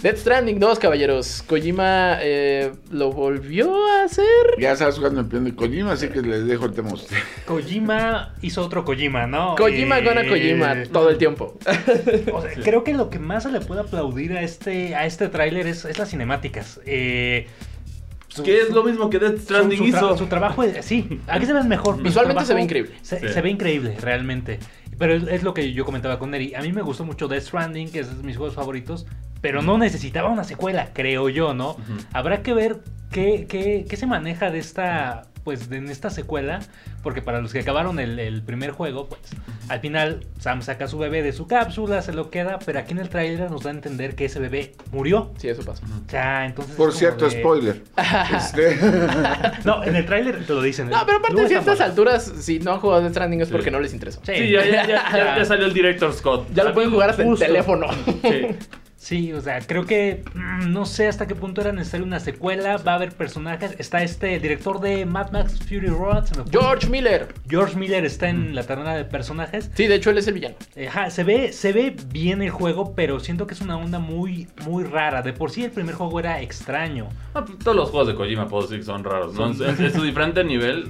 [0.03, 1.43] Death Stranding 2, caballeros.
[1.43, 4.27] Kojima eh, lo volvió a hacer.
[4.59, 7.17] Ya estabas jugando en plan de Kojima, así que les dejo el tema a usted.
[7.47, 9.57] Kojima hizo otro Kojima, ¿no?
[9.57, 11.59] Kojima Eh, gana Kojima todo el tiempo.
[12.33, 15.29] O sea, creo que lo que más se le puede aplaudir a este, a este
[15.29, 16.79] tráiler es, es las cinemáticas.
[16.85, 17.47] Eh,
[18.37, 20.17] su- Que es lo mismo que Death Stranding su, hizo.
[20.17, 22.03] su trabajo, es- sí, aquí se ve mejor.
[22.03, 22.93] Visualmente Su se ve increíble.
[23.03, 23.29] Se, Sí.
[23.29, 24.59] se ve increíble, realmente.
[24.99, 26.55] Pero es, es lo que yo comentaba con Neri.
[26.55, 29.07] A mí me gustó mucho Death Stranding, que es de mis juegos favoritos,
[29.43, 31.77] pero no necesitaba una secuela, creo yo, ¿no?
[32.15, 32.79] Habrá que ver
[33.11, 36.59] qué, qué- qué se maneja de esta, pues, de, en esta secuela,
[37.05, 39.21] porque para los que acabaron el, el primer juego, pues,
[39.69, 42.93] al final Sam saca a su bebé de su cápsula, se lo queda, pero aquí
[42.95, 45.31] en el tráiler nos da a entender que ese bebé murió.
[45.39, 45.85] Sí, eso pasa.
[45.87, 46.75] O sea, entonces...
[46.75, 47.83] Por cierto, de- spoiler.
[48.37, 48.77] Este,
[49.65, 50.91] No, en el tráiler te lo dicen.
[50.91, 51.85] No, pero aparte, estas bueno.
[51.85, 53.53] alturas, si no han jugado Death Stranding es Sí.
[53.53, 54.21] porque no les interesó.
[54.27, 54.33] Sí.
[54.35, 56.49] Sí, ya, ya, ya, ya- ya salió el Director Scott.
[56.53, 57.47] Ya lo pueden jugar hasta Justo.
[57.47, 57.87] teléfono.
[58.23, 58.49] Sí.
[58.99, 62.79] Sí, o sea, creo que mm, no sé hasta qué punto era necesaria una secuela.
[62.79, 63.75] Va a haber personajes.
[63.79, 66.25] Está este el director de Mad Max Fury Road.
[66.25, 66.53] se me fue.
[66.53, 67.29] George Miller.
[67.49, 69.71] George Miller está en la terna de personajes.
[69.75, 70.57] Sí, de hecho él es el villano.
[70.89, 74.49] Ajá, se ve, se ve bien el juego, pero siento que es una onda muy,
[74.65, 75.21] muy rara.
[75.23, 77.09] De por sí el primer juego era extraño.
[77.35, 79.53] Ah, pues, Todos los juegos de Kojima puedo decir que son raros, ¿no?
[79.53, 80.89] Son- En, en su diferente nivel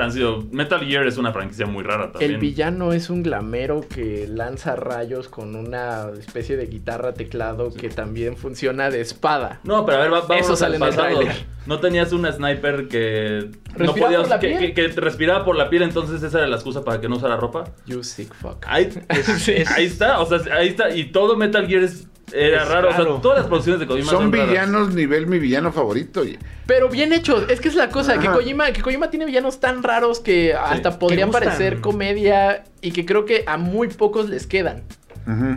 [0.00, 0.42] han sido...
[0.52, 2.32] Metal Gear es una franquicia muy rara también.
[2.32, 7.88] El villano es un glamero que lanza rayos con una especie de guitarra teclado que
[7.88, 9.60] también funciona de espada.
[9.64, 11.20] No, pero a ver, va- vamos Eso al sale en el pasado.
[11.66, 14.58] No tenías un sniper que no ¿Respiraba podías, por la que, piel?
[14.60, 17.16] que- que te respiraba por la piel, entonces esa era la excusa para que no
[17.16, 17.64] usara ropa.
[17.86, 18.64] You sick fuck.
[18.68, 18.88] Ahí,
[19.74, 20.94] ahí está, o sea, ahí está.
[20.94, 22.88] Y todo Metal Gear es, era Es raro.
[22.90, 24.48] O sea, todas las producciones de Kojima son son, raras.
[24.48, 26.20] villanos nivel mi villano favorito.
[26.22, 26.38] oye.
[26.66, 28.26] Pero bien hecho, es que es la cosa, que.
[28.28, 31.44] Kojima, que Kojima tiene villanos tan raros que hasta podrían gustan.
[31.44, 34.82] parecer comedia y que creo que a muy pocos les quedan.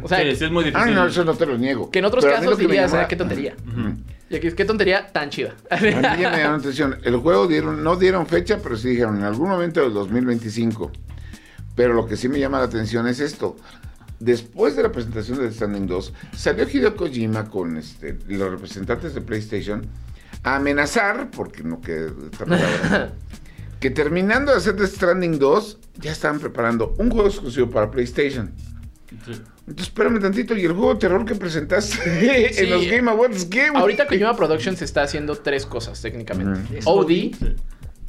[0.03, 0.89] O sea, sí, sí, es muy difícil.
[0.89, 1.91] Ah, no, eso no te lo niego.
[1.91, 3.53] que en otros Pero casos dirías, llama- "Ah, qué tontería.
[4.32, 5.53] Y aquí, qué tontería tan chida.
[5.72, 6.97] A mí ya me llamó la atención.
[7.03, 10.91] El juego dieron, no dieron fecha, pero sí dijeron en algún momento del 2025.
[11.76, 13.55] Pero lo que sí me llama la atención es esto.
[14.20, 19.13] Después de la presentación de Death Stranding 2, salió Hideo Kojima con este, los representantes
[19.13, 19.86] de PlayStation
[20.43, 23.13] a amenazar, porque no que esta palabra,
[23.80, 28.51] que terminando de hacer Death Stranding 2, ya estaban preparando un juego exclusivo para PlayStation.
[29.26, 29.32] Sí.
[29.67, 31.95] Entonces, espérame tantito, y el juego de terror que presentaste
[32.53, 32.63] Sí.
[32.63, 33.70] en los Game Awards, ¿qué?
[33.70, 33.82] güey?
[33.82, 36.80] Ahorita Kojima Productions está haciendo tres cosas técnicamente.
[36.86, 37.36] OD, Sí.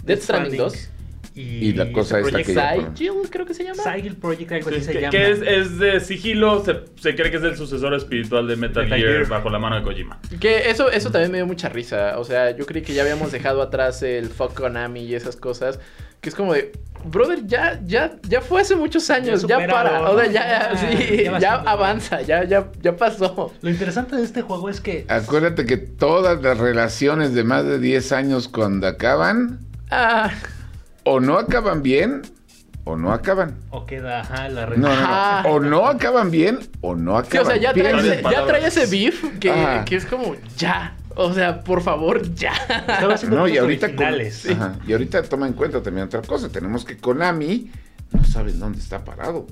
[0.04, 0.88] Death Stranding 2,
[1.34, 3.82] Y, Y la cosa esta que ya- Sigil creo que se llama.
[3.82, 5.10] Sigil Project, algo Sí, así se que, llama.
[5.12, 8.84] que es, es de sigilo, se, se cree que es el sucesor espiritual de Metal,
[8.84, 9.28] Metal Gear, Gear.
[9.28, 10.18] bajo la mano de Kojima.
[10.40, 12.18] Que eso, eso también me dio mucha risa.
[12.18, 15.78] O sea, yo creí que ya habíamos dejado atrás el fuck Konami y esas cosas.
[16.20, 16.72] Que es como de,
[17.06, 20.10] brother, ya, ya, ya fue hace muchos años, ya, supéralo, para.
[20.10, 21.70] O sea, ya, Ya, sí, ya ya, bastante.
[21.70, 23.54] avanza, ya, ya, ya pasó.
[23.62, 27.78] Lo interesante de este juego es que Acuérdate que todas las relaciones de más de
[27.78, 29.60] 10 años cuando acaban,
[29.90, 30.30] Ah,
[31.04, 32.22] o no acaban bien,
[32.84, 33.56] o no acaban.
[33.70, 35.42] o queda ajá, la No, no, Ajá.
[35.44, 35.48] no.
[35.54, 37.86] O no acaban bien, o no sí, acaban o sea, ya bien.
[37.98, 40.96] trae, ya trae ese beef que, es como, ya.
[41.16, 42.52] O sea, por favor, ya.
[43.28, 44.48] No, y ahorita, con- originales.
[44.50, 46.48] Ajá, y ahorita toma en cuenta también otra cosa.
[46.48, 47.70] Tenemos que Konami
[48.12, 49.46] no sabe dónde está parado.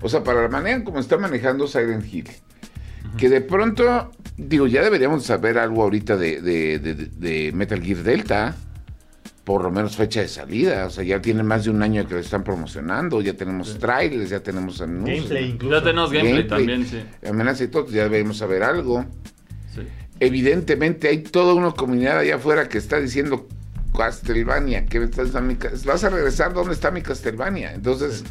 [0.00, 2.28] O sea, para la manera como está manejando Silent Hill,
[3.18, 7.06] que de pronto, digo, ya deberíamos saber algo ahorita de, de- de- de-
[7.44, 8.56] de Metal Gear Delta.
[9.44, 10.86] Por lo menos fecha de salida.
[10.86, 13.20] O sea, ya tiene más de un año que lo están promocionando.
[13.20, 15.28] Ya tenemos trailers, ya tenemos anuncios.
[15.28, 15.76] Gameplay incluso.
[15.76, 16.66] Ya tenemos gameplay, Gameplay.
[16.66, 17.28] también, sí.
[17.28, 19.04] Amenaza y todo, ya debemos saber algo.
[19.74, 19.82] sí.
[20.20, 23.48] Evidentemente hay toda una comunidad allá afuera que está diciendo
[23.96, 27.72] Castlevania, que está mi vas a regresar, ¿dónde está mi Castlevania?
[27.72, 28.24] Entonces,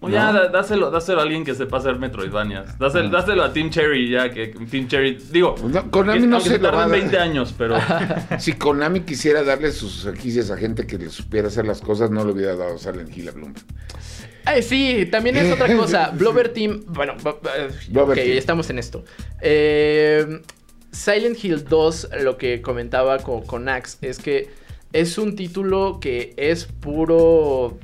[0.00, 0.48] O ya, No.
[0.50, 2.78] dáselo, dáselo a alguien que sepa hacer Metroidvanias.
[2.78, 5.16] Dáselo, dáselo a Team Cherry ya, que Team Cherry...
[5.30, 7.00] Digo, No, Konami que- no se lo va a tarden dar.
[7.00, 7.76] 20 años, pero...
[8.38, 12.24] si Konami quisiera darle sus franquicias a gente que le supiera hacer las cosas, no
[12.26, 13.64] le hubiera dado Silent Hill a Bloomberg.
[14.44, 16.10] Ay, sí, también es otra cosa.
[16.10, 16.82] Blover Team.
[16.88, 18.36] Bueno, bu- bu- Blover ok, Team.
[18.38, 19.02] estamos en esto.
[19.40, 20.40] Eh,
[20.92, 24.50] Silent Hill 2, lo que comentaba con, con Axe, es que
[24.92, 27.78] es un título que es puro.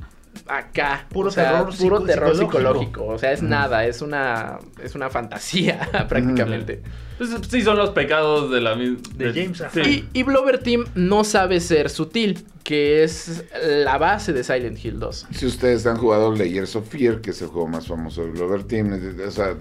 [0.47, 2.59] Acá, Puro o sea, terror puro psico- terror psicológico.
[2.79, 3.05] psicológico.
[3.05, 6.81] O sea, es nada, es una, es una fantasía prácticamente.
[7.17, 8.97] Pues, sí, son los pecados de la misma...
[9.15, 9.79] De James, ajá.
[9.81, 14.99] Y, y Blover Team no sabe ser sutil, que es la base de Silent Hill
[14.99, 15.27] 2.
[15.31, 18.63] Si ustedes han jugado Layers of Fear, que es el juego más famoso de Glover
[18.63, 19.55] Team, o sea,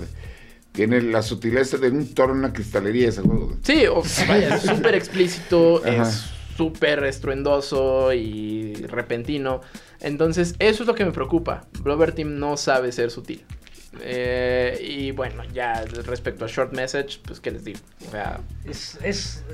[0.73, 3.55] tiene la sutileza de un toro en una cristalería ese juego.
[3.63, 6.09] Sí, o sea, vaya, es súper explícito, Ajá.
[6.09, 6.25] es
[6.57, 9.61] súper estruendoso y repentino.
[10.03, 11.65] Entonces, eso es lo que me preocupa.
[11.81, 13.43] Blover Team no sabe ser sutil.
[14.01, 17.79] Eh, y bueno, ya respecto a Short Message, pues, ¿qué les digo?
[18.09, 19.45] O sea, Es, es,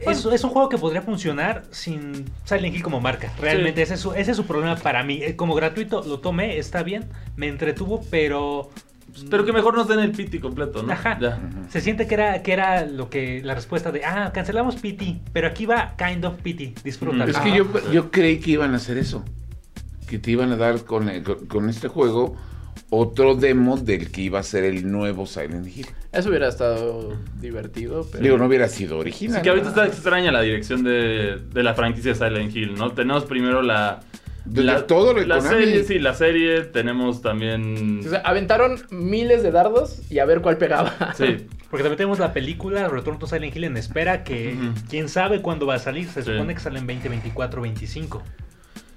[0.00, 3.32] es, es un juego que podría funcionar sin Silent Hill como marca.
[3.40, 5.20] Realmente ese, es su, ese es su problema para mí.
[5.22, 8.70] Eh, Como gratuito lo tomé, está bien, me entretuvo, pero...
[9.30, 10.92] Pero que mejor nos den el pity completo, ¿no?
[10.92, 11.16] Ajá.
[11.20, 11.38] Ya.
[11.70, 15.46] Se siente que era, que era lo que la respuesta de, ah, cancelamos PT, pero
[15.46, 17.30] aquí va kind of PT, disfrútalo.
[17.30, 19.24] Es que yo, yo creí que iban a hacer eso.
[20.14, 22.36] Que te iban a dar con, el- con- este juego
[22.90, 25.86] otro demo del que iba a ser el nuevo Silent Hill.
[26.12, 28.22] eso hubiera estado divertido, pero...
[28.22, 29.36] Digo, no hubiera sido original.
[29.38, 32.92] Así que ahorita está extraña la dirección de, de la franquicia de Silent Hill, ¿no?
[32.92, 34.00] Tenemos primero la...
[34.44, 36.60] De- de la, todo lo la serie, sí, la serie.
[36.62, 38.00] Tenemos también...
[38.06, 40.94] O sea, aventaron miles de dardos y a ver cuál pegaba.
[41.16, 41.48] Sí.
[41.70, 44.74] Porque también tenemos la película Return to Silent Hill en espera, que Ujú.
[44.88, 46.06] quién sabe cuándo va a salir.
[46.08, 46.30] Se Sí.
[46.30, 48.22] supone que sale en 2024 25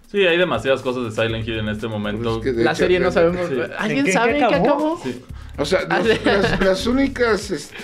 [0.09, 2.23] Sí, hay demasiadas cosas de Silent Hill en este momento.
[2.23, 3.49] Pues es que de La hecho, serie no sabemos.
[3.49, 3.55] Sí.
[3.77, 4.65] ¿Alguien ¿En qué- sabe qué qué acabó?
[4.65, 4.99] acabó?
[5.03, 5.21] Sí.
[5.57, 7.51] O sea, Ah, los- las, las únicas...
[7.51, 7.75] este,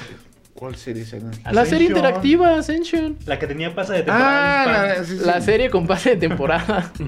[0.53, 1.43] ¿Cuál serie Silent Hill?
[1.51, 3.17] La serie interactiva, Ascension.
[3.25, 4.61] La que tenía pase de temporada.
[4.63, 5.05] Ah, la, Span.
[5.05, 5.25] sí, sí.
[5.25, 6.91] La serie con pase de temporada.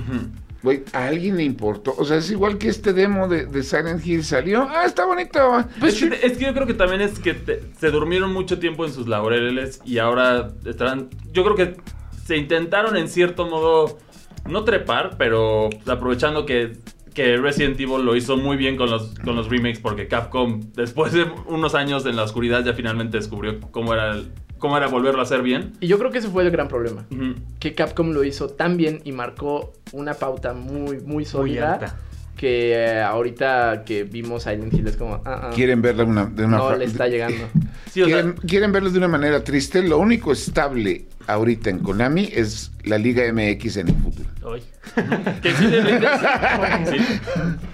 [0.64, 1.94] Güey, ¿a alguien le importó?
[1.96, 4.64] O sea, es igual que este demo de, de Silent Hill salió.
[4.68, 5.60] Ah, está bonito.
[5.86, 8.84] es, que, es que yo creo que también es que te- se durmieron mucho tiempo
[8.84, 11.10] en sus laureles y ahora estarán...
[11.32, 11.76] Yo creo que
[12.26, 14.00] se intentaron en cierto modo
[14.48, 16.74] no trepar, pero aprovechando que,
[17.14, 21.14] que Resident Evil lo hizo muy bien con los, con los remakes porque Capcom después
[21.14, 25.20] de unos años en la oscuridad ya finalmente descubrió cómo era, el- cómo era volverlo
[25.20, 25.74] a hacer bien.
[25.82, 27.06] Y yo creo que ese fue el gran problema.
[27.60, 31.74] Que Capcom lo hizo tan bien y marcó una pauta muy, muy Muy sólida.
[31.74, 32.00] alta.
[32.46, 36.46] Que eh, ahorita que vimos Silent Hill es como, ah, ah, Quieren verla una, de
[36.46, 37.50] una no le está llegando.
[37.92, 39.82] Sí, o sea, quieren, verlo de una manera triste.
[39.82, 44.30] Lo único estable ahorita en Konami es la Liga MX en el futuro.
[45.42, 45.82] Que sí le.
[46.92, 46.98] Sí.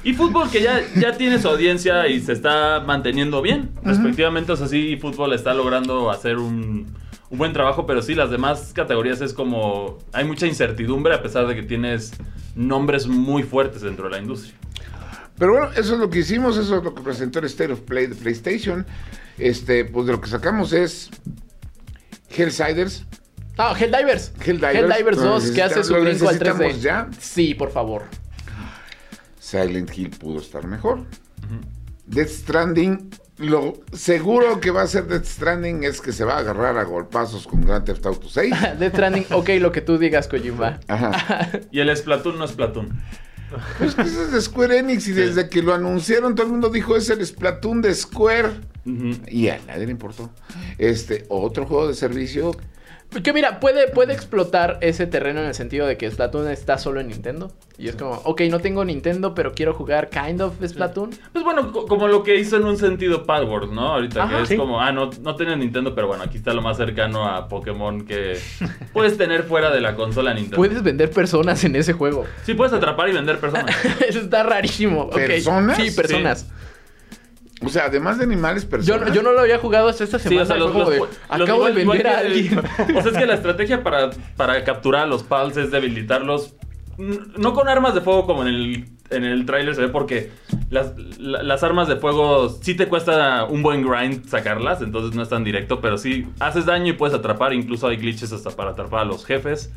[0.04, 3.72] Y fútbol que ya, ya tiene su audiencia y se está manteniendo bien.
[3.84, 6.96] Respectivamente, o sea, sí, fútbol está logrando hacer un,
[7.32, 9.98] un buen trabajo, pero sí, las demás categorías es como.
[10.14, 12.12] Hay mucha incertidumbre a pesar de que tienes
[12.56, 14.54] nombres muy fuertes dentro de la industria.
[15.38, 17.80] Pero bueno, eso es lo que hicimos, eso es lo que presentó el State of
[17.82, 18.86] Play de PlayStation.
[19.38, 21.10] Este, pues de lo que sacamos es
[22.30, 23.06] Hellsiders.
[23.58, 24.34] Ah, Helldivers.
[24.46, 24.76] Helldivers.
[24.78, 26.58] Helldivers Lo 2 que hace su brinco al 3D.
[26.58, 27.10] necesitamos ya.
[27.18, 28.04] Sí, por favor.
[29.40, 31.06] Silent Hill pudo estar mejor.
[32.06, 33.10] Death Stranding,
[33.42, 36.84] lo seguro que va a ser Death Stranding es que se va a agarrar a
[36.84, 38.54] golpazos con Grand Theft Auto 6.
[38.80, 40.80] Death Stranding, ok, lo que tú digas, Kojima.
[40.88, 41.50] Ajá.
[41.72, 42.90] Y el Splatoon no es Splatoon.
[43.78, 46.70] Pues que eso es de Square Enix y desde que lo anunciaron todo el mundo
[46.70, 48.52] dijo es el Splatoon de Square.
[49.28, 50.32] Y a nadie le importó.
[50.78, 52.56] Este, otro juego de servicio.
[53.24, 57.02] Que mira, puede, puede explotar ese terreno en el sentido de que Splatoon está solo
[57.02, 57.52] en Nintendo.
[57.78, 61.10] Y es como, ok, no tengo Nintendo, pero quiero jugar kind of Splatoon.
[61.34, 63.94] Pues bueno, co- como lo que hizo en un sentido Palworld, ¿no?
[63.94, 64.56] Ahorita Ajá, que es sí.
[64.56, 68.06] como, ah, no, no tienes Nintendo, pero bueno, aquí está lo más cercano a Pokémon
[68.06, 68.38] que
[68.94, 70.56] puedes tener fuera de la consola Nintendo.
[70.58, 72.26] Puedes vender personas en ese juego.
[72.44, 73.76] Sí, puedes atrapar y vender personas.
[74.08, 75.10] Eso está rarísimo.
[75.10, 75.76] ¿Personas?
[75.78, 76.48] Sí, personas.
[77.64, 79.10] O sea, además de animales, Yo, personas.
[79.10, 80.44] no- yo no lo había jugado hasta esta Sí, semana.
[80.44, 82.60] o sea, los, los- de, los- acabo igual- de vender a alguien.
[82.60, 86.56] O sea, es que la estrategia para, para capturar a los pals es debilitarlos.
[86.98, 90.32] No con armas de fuego como en el, en el tráiler se ve porque
[90.70, 95.22] las, la- las armas de fuego sí te cuesta un buen grind sacarlas, entonces no
[95.24, 98.72] es tan directo, pero sí haces daño y puedes atrapar, incluso hay glitches hasta para
[98.72, 99.72] atrapar a los jefes.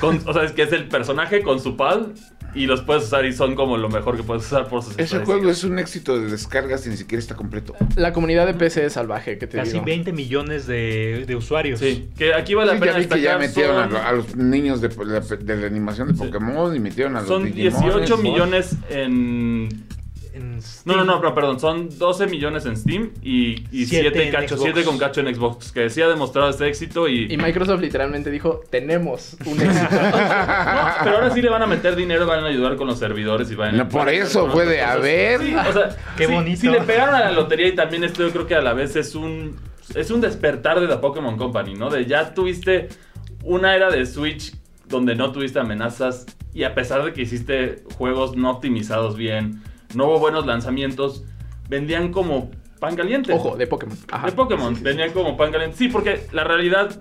[0.00, 2.12] Con- o sea, es que es el personaje con su pal
[2.54, 5.20] y los puedes usar y son como lo mejor que puedes usar por sus Ese
[5.20, 7.74] juego es un éxito de descargas y ni siquiera está completo.
[7.96, 9.84] La comunidad de PC es salvaje, que te Casi digo.
[9.84, 11.80] 20 millones de, de usuarios.
[11.80, 14.12] Sí, que aquí vale la pena ya que ya destacar, metieron a, son- lo- a
[14.12, 17.80] los niños de, la, de la animación de Pokémon y metieron a los Son Digimones.
[17.94, 19.68] 18 millones en...
[20.32, 24.22] En No, no, no, pero perdón, son 12 millones en Steam y, y Siete 7
[24.26, 24.70] en cacho, Xbox.
[24.72, 27.32] 7 con cacho en Xbox, que sí ha demostrado este éxito y...
[27.32, 29.90] Y Microsoft literalmente dijo, tenemos un éxito.
[29.90, 30.08] No,
[31.04, 33.54] pero ahora sí le van a meter dinero, van a ayudar con los servidores y
[33.54, 35.40] van No, por eso fue de, a ver.
[35.40, 36.60] Sí, o sea, Qué sí, bonito.
[36.60, 38.96] Si le pegaron a la lotería y también esto yo creo que a la vez
[38.96, 39.56] es un
[39.94, 41.90] es un despertar de la Pokémon Company, ¿no?
[41.90, 42.88] De ya tuviste
[43.42, 44.54] una era de Switch
[44.86, 49.62] donde no tuviste amenazas y a pesar de que hiciste juegos no optimizados bien,
[49.94, 51.24] no hubo buenos lanzamientos,
[51.68, 53.32] vendían como pan caliente.
[53.32, 53.96] Ojo, de Pokémon.
[54.10, 54.26] Ajá.
[54.26, 55.76] De Pokémon, venían como pan caliente.
[55.76, 57.00] Sí, porque la realidad,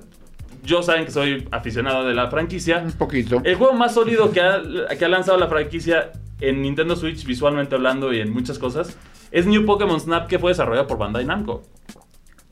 [0.64, 2.80] yo saben que soy aficionado de la franquicia.
[2.86, 3.42] Un poquito.
[3.44, 4.62] El juego más sólido que ha,
[4.98, 6.12] que ha lanzado la franquicia
[6.42, 8.98] en Nintendo Switch, visualmente hablando y en muchas cosas,
[9.32, 11.64] es New Pokémon Snap que fue desarrollado por Bandai Namco.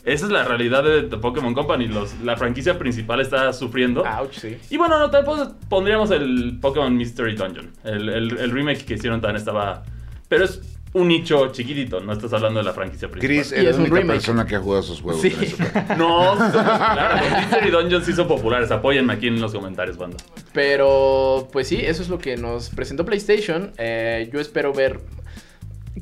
[0.04, 1.88] Esa es la realidad de, de Pokémon Company.
[1.88, 4.04] Los- la franquicia principal está sufriendo.
[4.06, 4.58] Ouch, sí.
[4.70, 7.74] Y bueno, no, tal vez pondríamos el Pokémon Mystery Dungeon.
[7.84, 9.84] El, el- el remake que hicieron también estaba...
[10.28, 10.62] Pero es
[10.94, 13.36] un nicho chiquitito, no estás hablando de la franquicia principal.
[13.38, 14.14] Chris es la única remake.
[14.18, 15.22] persona que ha jugado esos juegos.
[15.22, 15.32] Sí.
[15.98, 18.72] No, claro, Mystery Dungeons sí son populares.
[18.72, 20.18] Apóyenme aquí en los comentarios, banda.
[20.54, 23.72] Pero, pues sí, eso es lo que nos presentó PlayStation.
[23.78, 25.00] Eh, yo espero ver.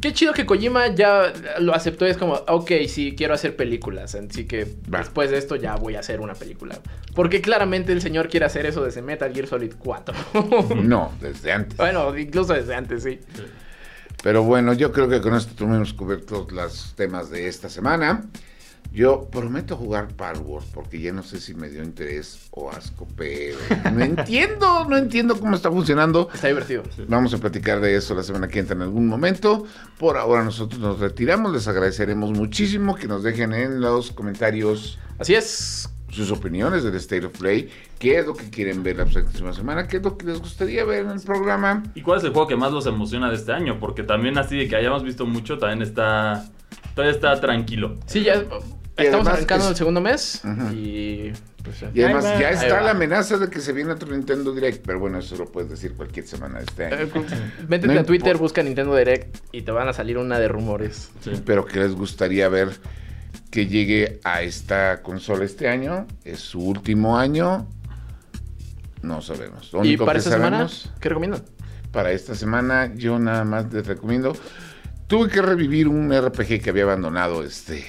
[0.01, 2.05] Qué chido que Kojima ya lo aceptó.
[2.05, 4.13] Es como, ok, sí, quiero hacer películas.
[4.15, 6.77] Así que después de esto ya voy a hacer una película.
[7.13, 10.15] Porque claramente el señor quiere hacer eso desde Metal Gear Solid 4.
[10.83, 11.77] No, desde antes.
[11.77, 13.19] bueno, incluso desde antes, sí.
[14.25, 18.25] Pero bueno, yo creo que con esto tuvimos cubiertos los temas de esta semana.
[18.91, 23.07] Yo prometo jugar Power Wars porque ya no sé si me dio interés o asco,
[23.15, 23.55] pero
[23.93, 26.27] no entiendo, no entiendo cómo está funcionando.
[26.33, 26.81] Está divertido.
[27.07, 29.67] Vamos a platicar de eso la semana que entra en algún momento.
[29.99, 31.53] Por ahora nosotros nos retiramos.
[31.53, 35.87] Les agradeceremos muchísimo que nos dejen en los comentarios Así es.
[36.15, 37.69] Sus opiniones del State of Play.
[37.99, 39.87] ¿Qué es lo que quieren ver la próxima semana?
[39.87, 41.83] ¿Qué es lo que les gustaría ver en el programa?
[41.95, 43.79] ¿Y cuál es el juego que más los emociona de este año?
[43.79, 46.49] Porque también así de que hayamos visto mucho, también está...
[46.95, 47.95] Todavía está tranquilo.
[48.05, 48.43] Sí, ya
[48.97, 50.41] estamos arrancando es- el segundo mes.
[50.45, 50.73] Ujú.
[50.73, 51.33] Y.
[51.63, 52.39] Pues, Y además va.
[52.39, 55.45] ya está la amenaza de que se viene otro Nintendo Direct, pero bueno, eso lo
[55.45, 56.95] puedes decir cualquier semana de este año.
[57.05, 57.09] eh,
[57.67, 61.09] Métete No a Twitter, busca Nintendo Direct y te van a salir una de rumores.
[61.21, 61.31] Sí.
[61.43, 62.69] Pero que les gustaría ver
[63.55, 66.07] que llegue a esta consola este año.
[66.25, 67.65] Es su último año.
[69.01, 69.71] No sabemos.
[69.71, 70.67] Lo ¿Y para esta semana?
[70.99, 71.41] ¿Qué recomiendan?
[71.93, 74.35] para esta semana, yo nada más les recomiendo.
[75.07, 77.85] Tuve que revivir un RPG que había abandonado este.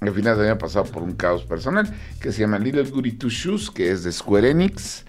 [0.00, 1.88] Al final había pasado por un caos personal
[2.20, 5.04] que se llama Little Goody Two Shoes, que es de Square Enix.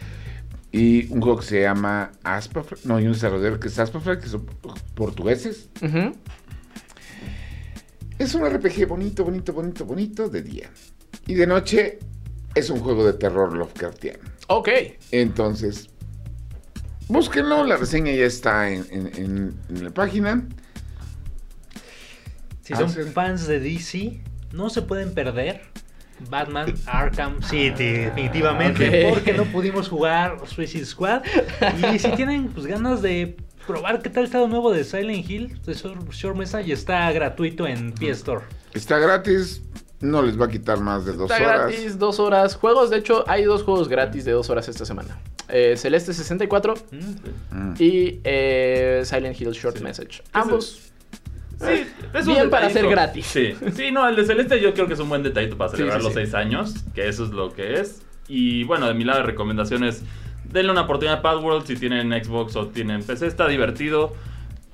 [0.71, 2.77] Y un juego que se llama Aspafra.
[2.83, 4.45] No, y un desarrollador que es Aspafra, que son
[4.93, 5.69] portugueses.
[5.81, 6.13] Ujú.
[8.19, 10.69] Es un RPG bonito, bonito, bonito, bonito de día.
[11.27, 11.99] Y de noche
[12.55, 14.19] es un juego de terror Lovecraftiano.
[14.47, 14.69] Ok.
[15.11, 15.89] Entonces,
[17.07, 20.47] búsquenlo, la reseña ya está en, en- en- en la página.
[22.61, 25.61] Si Ah, son fans de DC, no se pueden perder
[26.29, 29.13] Batman Arkham City, definitivamente, Ok.
[29.13, 31.21] porque no pudimos jugar Suicide Squad.
[31.93, 33.37] Y si tienen pues, ganas de
[33.67, 37.67] probar qué tal está lo nuevo de Silent Hill, de Short Short Message está gratuito
[37.67, 38.45] en PS Store.
[38.73, 39.61] Está gratis,
[39.99, 41.59] no les va a quitar más de dos Está horas.
[41.71, 42.55] gratis, dos horas.
[42.55, 45.19] Juegos, de hecho, hay dos juegos gratis de dos horas esta semana.
[45.49, 47.57] Eh, Celeste 64 Mm.
[47.57, 47.73] Mm.
[47.79, 50.21] y eh, Silent Hill Short Message.
[50.33, 50.81] Ambos.
[51.59, 53.25] Sí, es un Bien para ser gratis.
[53.25, 55.99] Sí, sí, no, el de Celeste yo creo que es un buen detallito para celebrar
[55.99, 56.19] sí, los sí.
[56.19, 58.01] seis años, que eso es lo que es.
[58.27, 60.03] Y bueno, de mi lado de recomendaciones,
[60.51, 64.13] denle una oportunidad a Padworld si tienen Xbox o tienen PC, está divertido.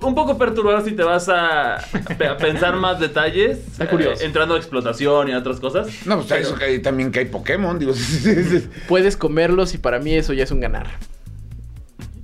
[0.01, 3.59] Un poco perturbador si te vas a, a pensar más detalles.
[3.71, 4.21] Está curioso.
[4.21, 6.05] eh, entrando a explotación y a otras cosas.
[6.05, 7.93] No, pues eso que hay- también que hay Pokémon, digo.
[8.89, 10.88] Puedes comerlos y para mí eso ya es un ganar.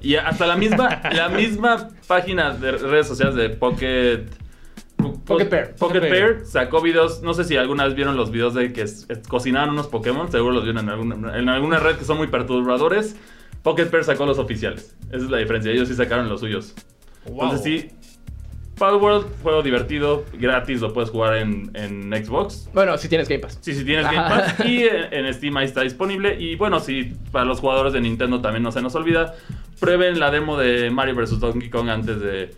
[0.02, 4.26] Y hasta la misma, la misma página de redes sociales de Pocket.
[5.26, 5.76] Pocket Pair.
[5.76, 7.22] Pocket Pocket Pair sacó videos.
[7.22, 10.30] No sé si alguna vez vieron los videos de que es- es- cocinaban unos Pokémon.
[10.30, 13.16] Seguro los vieron en alguna, en alguna red que son muy perturbadores.
[13.64, 14.96] Pocket Pair sacó los oficiales.
[15.10, 15.72] Esa es la diferencia.
[15.72, 16.76] Ellos sí sacaron los suyos.
[17.26, 17.90] Entonces sí.
[18.80, 22.70] Power World, juego divertido, gratis, lo puedes jugar en, en Xbox.
[22.74, 23.60] Bueno, si tienes Game Pass.
[23.62, 24.56] Sí, si tienes Game Ajá.
[24.56, 24.66] Pass.
[24.66, 26.40] Y en en Steam ahí está disponible.
[26.40, 29.36] Y bueno, si para los jugadores de Nintendo también no se nos olvida,
[29.82, 31.42] prueben la demo de Mario vs.
[31.42, 32.52] Donkey Kong antes de,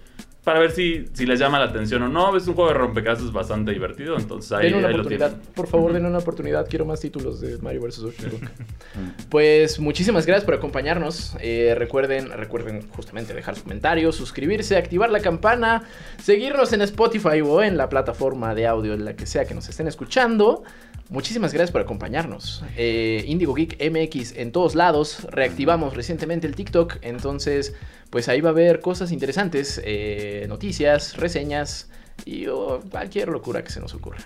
[0.44, 2.36] para ver si, si les llama la atención o no.
[2.36, 5.30] Es un juego de rompecabezas bastante divertido, entonces ahí, Den una ahí lo oportunidad.
[5.34, 5.54] tienen.
[5.54, 6.68] Por favor, den una oportunidad.
[6.68, 8.00] Quiero más títulos de Mario vs.
[8.00, 8.50] Kong.
[9.30, 11.36] Pues muchísimas gracias por acompañarnos.
[11.40, 15.84] Eh, recuerden, recuerden justamente dejar sus comentarios, suscribirse, activar la campana,
[16.22, 19.70] seguirnos en Spotify o en la plataforma de audio en la que sea que nos
[19.70, 20.64] estén escuchando.
[21.12, 22.64] Muchísimas gracias por acompañarnos.
[22.78, 25.28] Eh, Indigo Geek MX en todos lados.
[25.30, 27.00] Reactivamos recientemente el TikTok.
[27.02, 27.74] Entonces,
[28.10, 29.82] pues ahí va a haber cosas interesantes.
[29.84, 31.90] eh, noticias, reseñas
[32.24, 34.20] y oh, cualquier locura que se nos ocurra.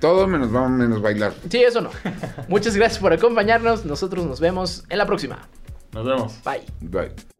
[0.00, 1.32] Todo menos vamos menos bailar.
[1.48, 1.90] Sí, eso no.
[2.48, 3.84] Muchas gracias por acompañarnos.
[3.84, 5.48] Nosotros nos vemos en la próxima.
[5.92, 6.34] Nos vemos.
[6.42, 6.62] Bye.
[6.80, 7.39] Bye.